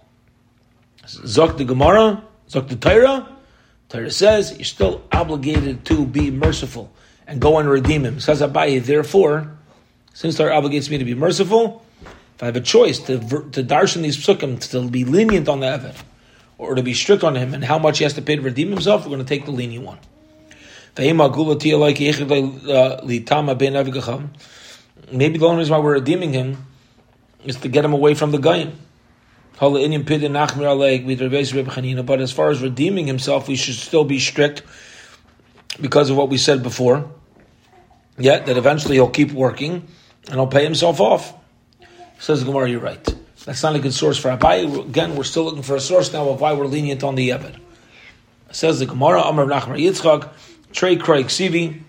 Zok 1.05 1.59
the 1.59 1.65
Gemara, 1.65 2.25
Zok 2.49 2.69
the 2.69 2.77
Torah. 2.77 3.29
Torah 3.91 4.11
says 4.11 4.57
you're 4.57 4.65
still 4.65 5.05
obligated 5.13 5.85
to 5.87 6.07
be 6.07 6.31
merciful 6.31 6.91
and 7.27 7.41
go 7.41 7.59
and 7.59 7.69
redeem 7.69 8.05
him. 8.05 8.19
Says 8.19 8.41
Abaye, 8.41 8.83
therefore, 8.83 9.57
since 10.15 10.37
Torah 10.37 10.61
obligates 10.61 10.91
me 10.91 10.99
to 10.99 11.05
be 11.05 11.15
merciful, 11.15 11.84
if 11.84 11.84
I 12.45 12.49
have 12.49 12.57
a 12.57 12.61
choice 12.61 12.99
to 13.01 13.19
to 13.19 13.65
darshan 13.65 14.03
these 14.03 14.19
psukim 14.19 14.61
to 14.71 14.91
be 14.91 15.05
lenient 15.05 15.49
on 15.49 15.61
the 15.61 15.67
Evid, 15.67 15.97
or 16.59 16.75
to 16.75 16.83
be 16.83 16.93
strict 16.93 17.25
on 17.25 17.37
him 17.37 17.55
and 17.55 17.65
how 17.65 17.79
much 17.79 17.99
he 17.99 18.05
has 18.05 18.13
to 18.15 18.23
pay 18.23 18.37
to 18.37 18.43
redeem 18.43 18.69
himself, 18.69 19.05
we're 19.05 19.17
going 19.17 19.25
to 19.25 19.25
take 19.25 19.47
the 19.47 19.51
lenient 19.51 19.85
one. 19.85 19.99
Uh, 20.97 21.03
Maybe 25.13 25.39
the 25.39 25.47
only 25.47 25.59
reason 25.59 25.73
why 25.73 25.81
we're 25.81 25.95
redeeming 25.95 26.33
him 26.33 26.65
is 27.45 27.57
to 27.57 27.69
get 27.69 27.85
him 27.85 27.93
away 27.93 28.15
from 28.15 28.31
the 28.31 28.39
Goyim. 28.39 28.79
But 29.59 29.77
as 32.21 32.33
far 32.33 32.51
as 32.51 32.63
redeeming 32.63 33.07
himself, 33.07 33.49
we 33.49 33.57
should 33.57 33.75
still 33.75 34.05
be 34.05 34.19
strict 34.19 34.63
because 35.81 36.11
of 36.11 36.17
what 36.17 36.29
we 36.29 36.39
said 36.39 36.63
before. 36.63 37.11
Yet 38.19 38.47
that 38.47 38.57
eventually 38.57 38.97
he'll 38.97 39.11
keep 39.11 39.33
working 39.33 39.87
and 40.27 40.35
he'll 40.35 40.47
pay 40.47 40.65
himself 40.65 41.01
off. 41.01 41.35
Says 42.19 42.41
the 42.41 42.47
Gemara, 42.47 42.71
you're 42.71 42.81
right. 42.81 43.15
That's 43.45 43.63
not 43.63 43.75
a 43.75 43.79
good 43.79 43.93
source 43.93 44.17
for 44.17 44.35
Abai. 44.35 44.89
Again, 44.89 45.17
we're 45.17 45.25
still 45.25 45.45
looking 45.45 45.63
for 45.63 45.77
a 45.77 45.81
source 45.81 46.13
now 46.13 46.29
of 46.31 46.41
why 46.41 46.55
we're 46.55 46.67
lenient 46.67 47.05
on 47.05 47.15
the 47.15 47.29
Yebed. 47.29 47.59
Says 48.51 48.79
the 48.79 48.87
Gemara, 48.87 49.21
Amr 49.21 49.47
Nachmar 49.47 49.79
Yitzchak, 49.79 50.29
Trey 50.73 50.97
Craig 50.97 51.27
Sivi. 51.27 51.83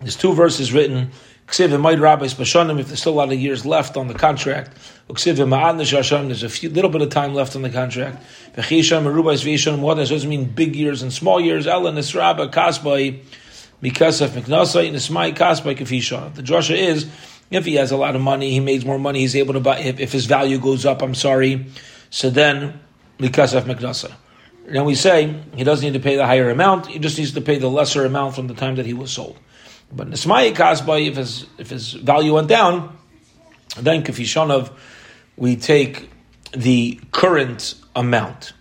There's 0.00 0.16
two 0.16 0.32
verses 0.32 0.72
written. 0.72 1.10
Ksiv 1.48 1.78
might 1.78 1.98
rabbis 1.98 2.34
bashanim 2.34 2.80
if 2.80 2.86
there's 2.88 3.00
still 3.00 3.12
a 3.12 3.14
lot 3.14 3.32
of 3.32 3.38
years 3.38 3.66
left 3.66 3.96
on 3.96 4.08
the 4.08 4.14
contract. 4.14 4.76
Ksiv 5.10 5.36
ma'ad 5.36 5.76
nishasham 5.76 6.26
there's 6.26 6.42
a 6.42 6.48
few, 6.48 6.70
little 6.70 6.90
bit 6.90 7.02
of 7.02 7.10
time 7.10 7.34
left 7.34 7.54
on 7.54 7.62
the 7.62 7.70
contract. 7.70 8.24
V'chisham 8.56 9.04
merubais 9.04 9.44
v'yisham 9.44 9.80
what 9.80 9.96
doesn't 9.96 10.28
mean 10.28 10.46
big 10.46 10.74
years 10.74 11.02
and 11.02 11.12
small 11.12 11.40
years. 11.40 11.66
Ella 11.66 11.92
nisraba 11.92 12.50
kasbay 12.50 13.20
mikasaf 13.82 14.28
miknasai 14.28 14.90
nismai 14.90 15.36
kasbay 15.36 15.76
kafisha. 15.76 16.34
The 16.34 16.42
drasha 16.42 16.76
is 16.76 17.10
if 17.50 17.64
he 17.64 17.74
has 17.74 17.92
a 17.92 17.96
lot 17.96 18.16
of 18.16 18.22
money, 18.22 18.50
he 18.50 18.60
makes 18.60 18.84
more 18.84 18.98
money, 18.98 19.20
he's 19.20 19.36
able 19.36 19.54
to 19.54 19.60
buy, 19.60 19.78
if, 19.78 20.00
if 20.00 20.12
his 20.12 20.26
value 20.26 20.58
goes 20.58 20.86
up, 20.86 21.02
I'm 21.02 21.14
sorry, 21.14 21.66
so 22.10 22.30
then, 22.30 22.80
Likasaf 23.18 23.62
Meknasa. 23.62 24.12
Then 24.66 24.84
we 24.84 24.94
say 24.94 25.40
he 25.54 25.64
doesn't 25.64 25.84
need 25.84 25.98
to 25.98 26.02
pay 26.02 26.16
the 26.16 26.26
higher 26.26 26.50
amount, 26.50 26.86
he 26.86 26.98
just 26.98 27.18
needs 27.18 27.32
to 27.32 27.40
pay 27.40 27.58
the 27.58 27.68
lesser 27.68 28.04
amount 28.04 28.34
from 28.34 28.46
the 28.46 28.54
time 28.54 28.76
that 28.76 28.86
he 28.86 28.94
was 28.94 29.12
sold. 29.12 29.38
But 29.92 30.10
Nismai 30.10 30.54
Kasbay, 30.54 31.08
if 31.08 31.16
his, 31.16 31.46
if 31.58 31.70
his 31.70 31.92
value 31.92 32.34
went 32.34 32.48
down, 32.48 32.96
then 33.78 34.02
Kafishonov, 34.02 34.72
we 35.36 35.56
take 35.56 36.10
the 36.52 37.00
current 37.12 37.74
amount. 37.94 38.52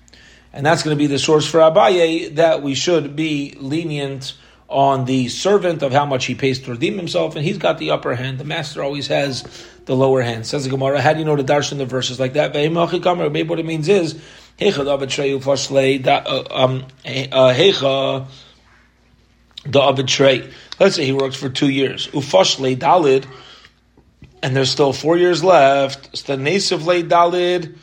And 0.51 0.65
that's 0.65 0.83
going 0.83 0.95
to 0.95 0.99
be 0.99 1.07
the 1.07 1.17
source 1.17 1.49
for 1.49 1.59
Abaye 1.59 2.35
that 2.35 2.61
we 2.61 2.75
should 2.75 3.15
be 3.15 3.55
lenient 3.57 4.33
on 4.73 5.05
the 5.05 5.29
servant 5.29 5.83
of 5.83 5.91
how 5.91 6.05
much 6.05 6.25
he 6.25 6.33
pays 6.33 6.59
to 6.59 6.71
redeem 6.71 6.97
himself, 6.97 7.35
and 7.35 7.45
he's 7.45 7.59
got 7.59 7.77
the 7.77 7.91
upper 7.91 8.15
hand. 8.15 8.39
The 8.39 8.43
master 8.43 8.83
always 8.83 9.07
has 9.07 9.43
the 9.85 9.95
lower 9.95 10.21
hand. 10.21 10.47
Says 10.47 10.63
the 10.63 10.71
Gemara, 10.71 10.99
how 10.99 11.13
do 11.13 11.19
you 11.19 11.25
know 11.25 11.35
the 11.35 11.43
darshan 11.43 11.77
the 11.77 11.85
verses 11.85 12.19
like 12.19 12.33
that? 12.33 12.53
Maybe 12.53 13.47
what 13.47 13.59
it 13.59 13.65
means 13.65 13.87
is, 13.87 14.19
the 14.57 16.23
uh, 16.25 16.43
um, 16.51 16.85
uh, 17.05 18.25
Abitray. 19.65 20.51
Let's 20.79 20.95
say 20.95 21.05
he 21.05 21.13
works 21.13 21.35
for 21.35 21.49
two 21.49 21.69
years. 21.69 22.07
Ufashle 22.07 22.75
dalid, 22.75 23.25
and 24.41 24.55
there's 24.55 24.71
still 24.71 24.91
four 24.91 25.17
years 25.17 25.43
left. 25.43 26.13
Stanesiv 26.13 27.07
dalid, 27.07 27.77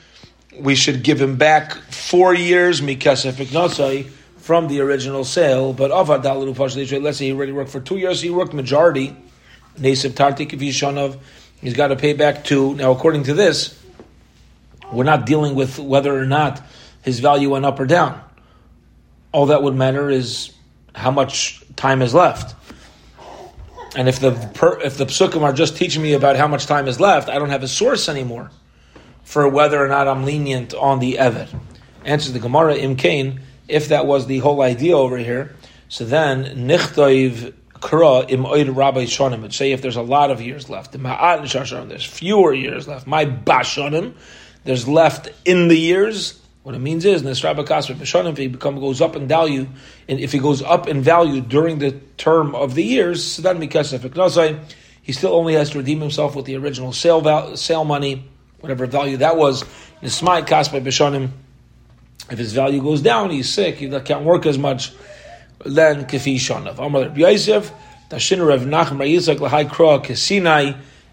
we 0.59 0.75
should 0.75 1.05
give 1.05 1.23
him 1.23 1.37
back 1.37 1.75
four 1.75 2.35
years. 2.35 2.81
Mikasef 2.81 3.35
iknosai 3.35 4.11
from 4.41 4.69
the 4.69 4.81
original 4.81 5.25
sale, 5.25 5.73
but 5.73 5.91
Pashal 5.91 7.03
let's 7.03 7.19
say 7.19 7.27
he 7.27 7.33
already 7.33 7.53
worked 7.53 7.71
for 7.71 7.81
two 7.81 7.99
years, 7.99 8.21
he 8.21 8.31
worked 8.31 8.55
majority. 8.55 9.17
He's 9.81 10.05
got 10.13 10.37
to 11.89 11.97
pay 11.97 12.13
back 12.15 12.45
two. 12.45 12.75
Now, 12.75 12.91
according 12.91 13.25
to 13.25 13.35
this, 13.35 13.79
we're 14.93 15.05
not 15.05 15.27
dealing 15.27 15.55
with 15.55 15.79
whether 15.79 16.19
or 16.19 16.27
not 16.27 16.63
his 17.03 17.21
value 17.21 17.51
went 17.51 17.65
up 17.65 17.79
or 17.79 17.87
down. 17.87 18.21
all 19.33 19.47
that 19.47 19.63
would 19.63 19.75
matter 19.77 20.11
is 20.11 20.53
how 20.95 21.11
much 21.11 21.63
time 21.77 22.03
is 22.03 22.13
left. 22.15 22.57
And 23.97 24.09
if 24.09 24.21
the 24.21 24.33
if 24.85 24.97
the 24.97 25.07
psukim 25.07 25.43
are 25.43 25.53
just 25.53 25.77
teaching 25.77 26.03
me 26.03 26.15
about 26.15 26.37
how 26.37 26.47
much 26.47 26.67
time 26.67 26.89
is 26.89 27.01
left, 27.01 27.29
I 27.29 27.39
don't 27.39 27.51
have 27.51 27.63
a 27.63 27.69
source 27.69 28.09
anymore 28.09 28.51
for 29.25 29.49
whether 29.49 29.83
or 29.83 29.89
not 29.89 30.09
I'm 30.09 30.25
lenient 30.25 30.75
on 30.75 30.99
the 30.99 31.15
Eved. 31.15 31.49
Answers 32.05 32.33
the 32.33 32.39
Gemara, 32.39 32.75
Im 32.77 32.97
Kain, 32.97 33.41
if 33.71 33.89
that 33.89 34.07
was 34.07 34.27
the 34.27 34.39
whole 34.39 34.63
idea 34.63 34.97
over 34.97 35.17
here, 35.17 35.57
so 35.89 36.05
then, 36.05 36.45
Nichtoiv 36.69 37.55
Kra 37.75 38.31
im 38.31 38.45
Oid 38.45 38.75
Rabbi 38.75 39.05
Shonim, 39.05 39.53
say 39.53 39.73
if 39.73 39.83
there's 39.83 39.97
a 39.97 40.03
lot 40.03 40.31
of 40.31 40.41
years 40.41 40.69
left, 40.69 40.93
there's 40.93 42.05
fewer 42.05 42.53
years 42.53 42.87
left, 42.87 43.07
my 43.07 43.25
Bashonim, 43.25 44.15
there's 44.65 44.87
left 44.87 45.29
in 45.45 45.69
the 45.69 45.77
years, 45.77 46.41
what 46.63 46.75
it 46.75 46.79
means 46.79 47.05
is, 47.05 47.23
Nisrabba 47.23 47.67
Kasper 47.67 47.95
Bashonim, 47.95 48.33
if 48.33 48.39
he 48.39 48.49
become, 48.49 48.79
goes 48.79 49.01
up 49.01 49.17
in 49.17 49.27
value, 49.27 49.67
and 50.09 50.21
if 50.21 50.31
he 50.31 50.39
goes 50.39 50.63
up 50.63 50.87
in 50.87 51.03
value 51.03 51.41
during 51.41 51.79
the 51.79 51.93
term 52.19 52.55
of 52.55 52.75
the 52.75 52.85
years, 52.85 53.25
so 53.25 53.43
then 53.43 53.59
Mikasef 53.59 54.05
he 55.03 55.13
still 55.13 55.33
only 55.33 55.55
has 55.55 55.71
to 55.71 55.79
redeem 55.79 56.01
himself 56.01 56.37
with 56.37 56.45
the 56.45 56.57
original 56.57 56.93
sale 56.93 57.21
val- 57.21 57.57
sale 57.57 57.85
money, 57.85 58.29
whatever 58.61 58.87
value 58.87 59.17
that 59.17 59.37
was. 59.37 59.65
Nismai 60.03 60.47
Kasper 60.47 60.81
Bashonim, 60.81 61.31
if 62.31 62.39
his 62.39 62.53
value 62.53 62.83
goes 62.83 63.03
down, 63.03 63.31
he's 63.31 63.49
sick, 63.49 63.77
he 63.77 63.89
can't 64.01 64.25
work 64.25 64.47
as 64.47 64.59
much, 64.59 64.93
then 65.65 66.07
Kefi 66.07 66.37
Shanav. 66.37 66.79
Amar 66.79 67.03
Rabbi 67.03 67.21
Yosef, 67.21 67.73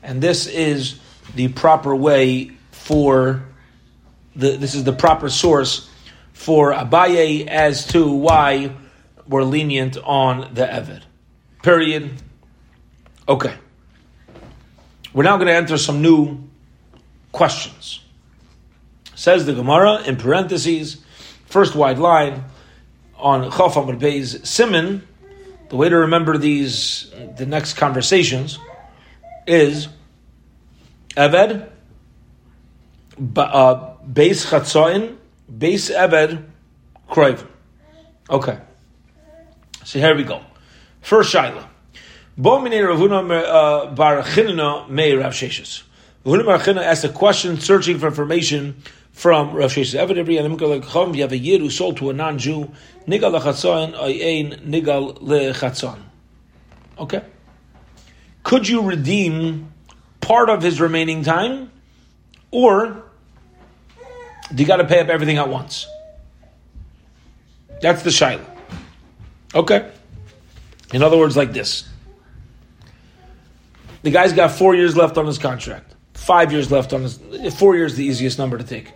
and 0.03 0.21
this 0.21 0.47
is 0.47 0.99
the 1.35 1.47
proper 1.49 1.95
way 1.95 2.51
for 2.71 3.45
the, 4.35 4.57
this 4.57 4.73
is 4.75 4.83
the 4.83 4.93
proper 4.93 5.29
source 5.29 5.89
for 6.33 6.73
Abaye 6.73 7.47
as 7.47 7.85
to 7.87 8.11
why 8.11 8.71
we're 9.27 9.43
lenient 9.43 9.97
on 10.03 10.53
the 10.53 10.65
Evid. 10.65 11.01
Period. 11.61 12.11
Okay. 13.27 13.53
We're 15.13 15.23
now 15.23 15.37
going 15.37 15.47
to 15.47 15.55
enter 15.55 15.77
some 15.77 16.01
new 16.01 16.43
questions. 17.31 17.99
Says 19.17 19.47
the 19.47 19.53
Gemara 19.53 20.03
in 20.03 20.15
parentheses, 20.15 21.03
first 21.47 21.73
wide 21.73 21.97
line 21.97 22.43
on 23.15 23.49
Chaf 23.49 23.73
Amud 23.73 23.99
Beis 23.99 25.01
the 25.69 25.75
way 25.75 25.89
to 25.89 25.97
remember 25.97 26.37
these, 26.37 27.11
the 27.35 27.47
next 27.47 27.73
conversations, 27.73 28.59
is 29.47 29.87
Eved, 31.15 31.67
uh, 33.37 33.95
Beis 34.05 34.45
Chatzoin, 34.45 35.17
Beis 35.51 35.91
Eved, 35.91 36.43
Kroiv. 37.09 37.43
Okay. 38.29 38.59
So 39.83 39.97
here 39.97 40.15
we 40.15 40.25
go. 40.25 40.43
First 41.01 41.33
Shaila. 41.33 41.65
Bo 42.37 42.59
Minei 42.59 42.87
Rav 42.87 42.99
Huna 42.99 43.31
uh, 43.31 43.91
Bar 43.95 44.17
Rav 44.17 44.27
Sheshes. 44.27 45.81
Rav 46.23 46.39
Huna 46.45 46.45
Bar 46.45 46.83
asked 46.83 47.03
a 47.03 47.09
question 47.09 47.59
searching 47.59 47.97
for 47.97 48.05
information 48.05 48.83
from 49.17 49.49
Sheshes. 49.49 49.99
Eved 49.99 50.15
Every 50.15 50.37
Animal 50.37 50.59
Chom, 50.59 51.15
you 51.15 51.23
have 51.23 51.31
a 51.31 51.37
yid 51.37 51.59
who 51.59 51.71
sold 51.71 51.97
to 51.97 52.11
a 52.11 52.13
non-Jew, 52.13 52.71
Nigal 53.07 53.39
lechatzon, 53.39 53.95
ayin 53.95 54.61
nigal 54.61 55.19
lechatzon. 55.19 55.97
Okay. 56.99 57.23
Could 58.43 58.67
you 58.67 58.83
redeem 58.83 59.73
part 60.21 60.51
of 60.51 60.61
his 60.61 60.79
remaining 60.79 61.23
time, 61.23 61.71
or 62.51 63.05
do 64.53 64.61
you 64.61 64.67
got 64.67 64.77
to 64.77 64.85
pay 64.85 64.99
up 64.99 65.07
everything 65.07 65.37
at 65.37 65.49
once? 65.49 65.87
That's 67.81 68.03
the 68.03 68.11
shaila. 68.11 68.45
Okay. 69.55 69.91
In 70.93 71.01
other 71.01 71.17
words, 71.17 71.35
like 71.35 71.53
this. 71.53 71.89
The 74.03 74.11
guy's 74.11 74.33
got 74.33 74.51
four 74.51 74.75
years 74.75 74.95
left 74.95 75.17
on 75.17 75.25
his 75.25 75.39
contract. 75.39 75.95
Five 76.13 76.51
years 76.51 76.69
left 76.71 76.93
on 76.93 77.01
his. 77.01 77.17
Four 77.55 77.75
years 77.75 77.95
the 77.95 78.05
easiest 78.05 78.37
number 78.37 78.59
to 78.59 78.63
take. 78.63 78.93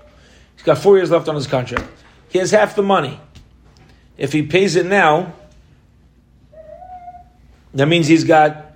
He's 0.62 0.68
got 0.68 0.78
four 0.78 0.96
years 0.98 1.10
left 1.10 1.28
on 1.28 1.34
his 1.34 1.48
contract. 1.48 1.90
He 2.30 2.38
has 2.38 2.52
half 2.52 2.76
the 2.76 2.84
money. 2.84 3.20
If 4.16 4.32
he 4.32 4.44
pays 4.44 4.76
it 4.76 4.86
now, 4.86 5.34
that 7.74 7.88
means 7.88 8.06
he's 8.06 8.26
got 8.26 8.74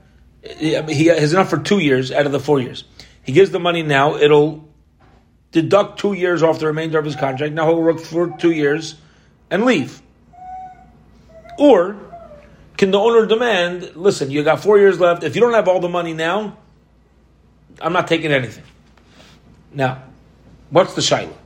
he 0.58 0.71
has 1.06 1.32
enough 1.32 1.48
for 1.48 1.60
two 1.60 1.78
years 1.78 2.12
out 2.12 2.26
of 2.26 2.32
the 2.32 2.39
four 2.39 2.60
years. 2.60 2.86
He 3.21 3.34
gives 3.34 3.52
the 3.52 3.60
money 3.60 3.84
now; 3.84 4.15
it'll 4.15 4.67
deduct 5.52 6.00
two 6.00 6.13
years 6.13 6.41
off 6.41 6.58
the 6.58 6.65
remainder 6.65 6.98
of 6.98 7.06
his 7.06 7.15
contract. 7.15 7.54
Now 7.54 7.67
he'll 7.67 7.80
work 7.80 8.00
for 8.00 8.36
two 8.36 8.52
years 8.52 8.95
and 9.52 9.63
leave. 9.63 10.02
Or 11.60 11.98
can 12.78 12.89
the 12.89 12.98
owner 12.98 13.28
demand? 13.28 13.95
Listen, 13.95 14.32
you 14.32 14.43
got 14.43 14.63
four 14.63 14.80
years 14.80 15.00
left. 15.00 15.21
If 15.21 15.36
you 15.36 15.41
don't 15.41 15.54
have 15.54 15.67
all 15.67 15.82
the 15.82 15.89
money 15.89 16.15
now, 16.15 16.58
I'm 17.80 17.93
not 17.93 18.08
taking 18.08 18.32
anything. 18.32 18.63
Now, 19.71 20.02
what's 20.71 20.95
the 20.95 21.02
shaila? 21.02 21.45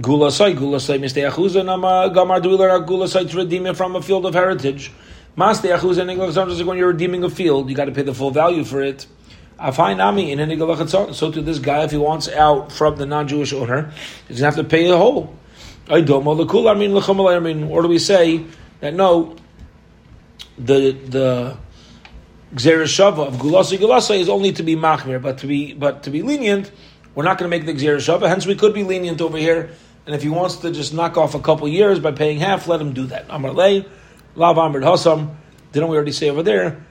Gula 0.00 0.32
say, 0.32 0.54
gula 0.54 0.80
say, 0.80 0.98
Mr. 0.98 1.30
Yachuza 1.30 1.64
nama 1.64 2.10
gamar. 2.12 2.42
Do 2.42 2.50
we 2.50 2.56
learn 2.56 2.84
gula 2.84 3.08
say 3.08 3.24
to 3.24 3.36
redeem 3.36 3.66
it 3.66 3.76
from 3.76 3.94
a 3.94 4.02
field 4.02 4.26
of 4.26 4.34
heritage? 4.34 4.90
Master 5.36 5.68
Yachuza 5.68 6.02
and 6.02 6.66
when 6.66 6.78
you're 6.78 6.88
redeeming 6.88 7.22
a 7.24 7.30
field, 7.30 7.68
you 7.68 7.76
got 7.76 7.86
to 7.86 7.92
pay 7.92 8.02
the 8.02 8.14
full 8.14 8.30
value 8.30 8.64
for 8.64 8.82
it. 8.82 9.06
Afai 9.58 9.96
nami 9.96 10.32
in 10.32 11.14
So 11.14 11.30
to 11.30 11.42
this 11.42 11.58
guy, 11.58 11.84
if 11.84 11.92
he 11.92 11.96
wants 11.96 12.28
out 12.28 12.72
from 12.72 12.96
the 12.96 13.06
non-Jewish 13.06 13.52
owner, 13.52 13.92
he's 14.26 14.38
gonna 14.38 14.46
have 14.46 14.56
to 14.56 14.64
pay 14.64 14.86
the 14.86 14.98
whole. 14.98 15.34
I 15.88 16.00
don't 16.00 16.24
know 16.24 16.68
I 16.68 16.74
mean, 16.74 16.96
I 16.96 17.38
mean, 17.38 17.64
or 17.64 17.82
do 17.82 17.88
we 17.88 17.98
say 17.98 18.44
that 18.80 18.94
no? 18.94 19.36
The 20.58 20.92
the 20.92 21.56
Xeris 22.54 22.94
Shava 22.94 23.26
of 23.26 23.34
Gulasi 23.34 23.78
Gulasa 23.78 24.18
is 24.18 24.28
only 24.28 24.52
to 24.52 24.62
be 24.62 24.76
machmir, 24.76 25.20
but 25.20 25.38
to 25.38 25.46
be 25.46 25.72
but 25.72 26.04
to 26.04 26.10
be 26.10 26.22
lenient, 26.22 26.70
we're 27.14 27.24
not 27.24 27.38
going 27.38 27.50
to 27.50 27.56
make 27.56 27.66
the 27.66 27.72
Xeris 27.74 28.06
Shava. 28.06 28.28
Hence, 28.28 28.46
we 28.46 28.54
could 28.54 28.74
be 28.74 28.82
lenient 28.82 29.20
over 29.20 29.38
here 29.38 29.70
and 30.06 30.14
if 30.14 30.22
he 30.22 30.28
wants 30.28 30.56
to 30.56 30.70
just 30.70 30.92
knock 30.92 31.16
off 31.16 31.34
a 31.34 31.40
couple 31.40 31.66
years 31.66 31.98
by 31.98 32.12
paying 32.12 32.38
half, 32.38 32.68
let 32.68 32.80
him 32.80 32.92
do 32.92 33.06
that. 33.06 33.26
Amar 33.30 33.52
lei, 33.52 33.86
lav 34.34 34.58
amr 34.58 34.80
hasam. 34.80 35.34
Didn't 35.72 35.88
we 35.88 35.96
already 35.96 36.12
say 36.12 36.28
over 36.28 36.42
there? 36.42 36.84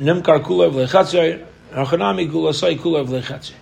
Nimkar 0.00 0.42
kulav 0.42 0.72
lechatzay, 0.72 1.44
rachanami 1.72 2.30
gulasai 2.30 2.78
kulav 2.78 3.08
lechatzay. 3.08 3.52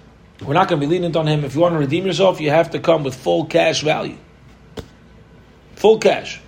We're 0.40 0.54
not 0.54 0.68
going 0.68 0.80
to 0.80 0.86
be 0.86 0.90
lenient 0.90 1.16
on 1.16 1.26
him. 1.26 1.44
If 1.44 1.54
you 1.54 1.60
want 1.60 1.74
to 1.74 1.78
redeem 1.78 2.06
yourself, 2.06 2.40
you 2.40 2.50
have 2.50 2.70
to 2.70 2.78
come 2.78 3.04
with 3.04 3.14
full 3.14 3.46
cash 3.46 3.82
value. 3.82 4.16
Full 5.76 5.98
cash. 5.98 6.40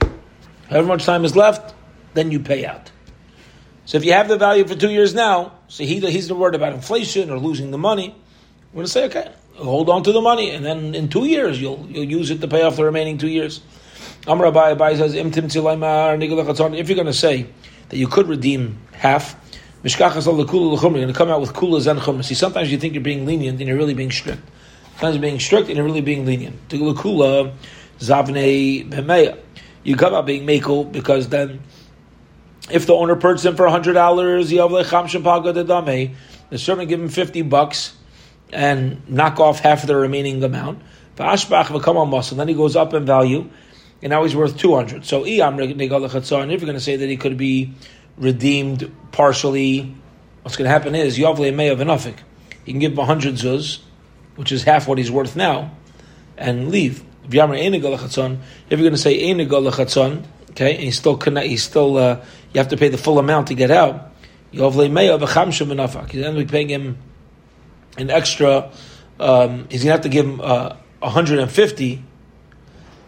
However 0.69 0.89
much 0.89 1.05
time 1.05 1.25
is 1.25 1.37
left, 1.37 1.75
then 2.15 2.31
you 2.31 2.41
pay 2.41 2.67
out. 2.67 2.91
So 3.85 3.99
if 3.99 4.05
you 4.05 4.13
have 4.13 4.29
the 4.29 4.37
value 4.37 4.67
for 4.67 4.75
two 4.75 4.91
years 4.91 5.13
now, 5.13 5.53
so 5.69 5.85
he, 5.85 6.01
he's 6.01 6.29
not 6.29 6.39
worried 6.39 6.55
about 6.55 6.73
inflation 6.73 7.31
or 7.31 7.39
losing 7.39 7.71
the 7.71 7.79
money, 7.79 8.17
we're 8.73 8.79
going 8.79 8.87
to 8.87 8.91
say, 8.91 9.05
okay, 9.07 9.31
hold 9.57 9.89
on 9.89 10.03
to 10.05 10.13
the 10.13 10.21
money, 10.21 10.51
and 10.51 10.65
then 10.65 10.95
in 10.95 11.09
two 11.09 11.25
years 11.25 11.61
you'll 11.61 11.87
you'll 11.89 12.05
use 12.05 12.31
it 12.31 12.41
to 12.41 12.49
pay 12.49 12.63
off 12.63 12.77
the 12.77 12.85
remaining 12.85 13.19
two 13.19 13.29
years. 13.29 13.61
Amr 14.27 14.47
Abai 14.47 14.97
says, 14.97 15.15
If 15.15 16.89
you're 16.89 16.97
going 16.97 17.07
to 17.07 17.13
say 17.13 17.47
that 17.91 17.97
you 17.97 18.09
could 18.09 18.27
redeem 18.27 18.79
half, 18.93 19.37
you're 19.83 19.99
going 19.99 20.13
to 20.15 21.13
come 21.13 21.29
out 21.29 21.43
with 21.43 21.53
kulas 21.53 21.87
and 21.87 22.01
chumas. 22.01 22.25
See, 22.25 22.35
sometimes 22.35 22.73
you 22.73 22.79
think 22.79 22.95
you're 22.95 23.03
being 23.03 23.27
lenient 23.27 23.61
and 23.61 23.69
you're 23.69 23.77
really 23.77 23.93
being 23.93 24.11
strict. 24.11 24.41
Sometimes 24.93 25.17
you're 25.17 25.23
being 25.23 25.39
strict 25.39 25.69
and 25.69 25.77
you're 25.77 25.85
really 25.85 26.01
being 26.01 26.25
lenient. 26.25 26.57
Kula 26.69 27.53
zavne 27.99 28.89
b'meya. 28.89 29.39
You 29.83 29.97
come 29.97 30.15
out 30.15 30.25
being 30.25 30.47
mekel 30.47 30.91
because 30.91 31.29
then, 31.29 31.61
if 32.71 32.87
the 32.87 32.95
owner 32.95 33.17
purchased 33.17 33.45
him 33.45 33.57
for 33.57 33.69
hundred 33.69 33.93
dollars, 33.93 34.49
the 34.49 34.59
servant 36.57 36.89
give 36.89 37.01
him 37.01 37.09
fifty 37.11 37.43
bucks 37.43 37.95
and 38.55 39.07
knock 39.09 39.41
off 39.41 39.61
half 39.61 39.83
of 39.83 39.89
the 39.89 39.97
remaining 39.97 40.43
amount. 40.43 40.81
And 41.19 41.29
then 41.29 42.49
he 42.49 42.55
goes 42.55 42.77
up 42.77 42.95
in 42.95 43.05
value, 43.05 43.51
and 44.03 44.11
now 44.11 44.23
he's 44.23 44.35
worth 44.35 44.57
200. 44.57 45.05
So, 45.05 45.25
if 45.25 45.37
you're 45.37 45.53
going 45.53 46.75
to 46.75 46.81
say 46.81 46.97
that 46.97 47.09
he 47.09 47.17
could 47.17 47.37
be 47.37 47.73
redeemed 48.17 48.91
partially, 49.13 49.95
what's 50.43 50.57
going 50.57 50.67
to 50.67 50.71
happen 50.71 50.95
is, 50.95 51.19
Yovle 51.19 51.55
may 51.55 51.67
have 51.67 51.81
enough. 51.81 52.05
He 52.05 52.15
can 52.73 52.79
give 52.79 52.93
him 52.93 52.99
100 52.99 53.35
zuz, 53.35 53.81
which 54.37 54.53
is 54.53 54.63
half 54.63 54.89
what 54.89 54.99
he's 54.99 55.11
worth 55.11 55.37
now, 55.37 55.73
and 56.37 56.71
leave. 56.71 57.05
If 57.27 57.35
you're 57.35 57.47
going 57.47 57.59
to 58.91 58.97
say 58.99 59.15
okay, 60.51 60.75
and 60.75 60.83
he's 60.83 60.99
still, 60.99 61.19
he's 61.19 61.63
still 61.63 61.97
uh, 61.97 62.21
you 62.53 62.59
have 62.59 62.69
to 62.69 62.77
pay 62.77 62.89
the 62.89 62.99
full 62.99 63.19
amount 63.19 63.49
to 63.49 63.55
get 63.55 63.71
out, 63.71 64.13
Yovle 64.53 64.91
may 64.91 65.07
have 65.07 65.23
a. 65.23 65.27
He's 65.27 66.23
going 66.23 66.35
to 66.35 66.45
be 66.45 66.45
paying 66.45 66.69
him 66.69 66.99
an 67.97 68.11
extra, 68.11 68.71
um, 69.21 69.67
he's 69.71 69.85
going 69.85 69.89
to 69.89 69.93
have 69.93 70.01
to 70.03 70.09
give 70.09 70.27
him 70.27 70.41
uh, 70.41 70.77
150, 71.01 72.03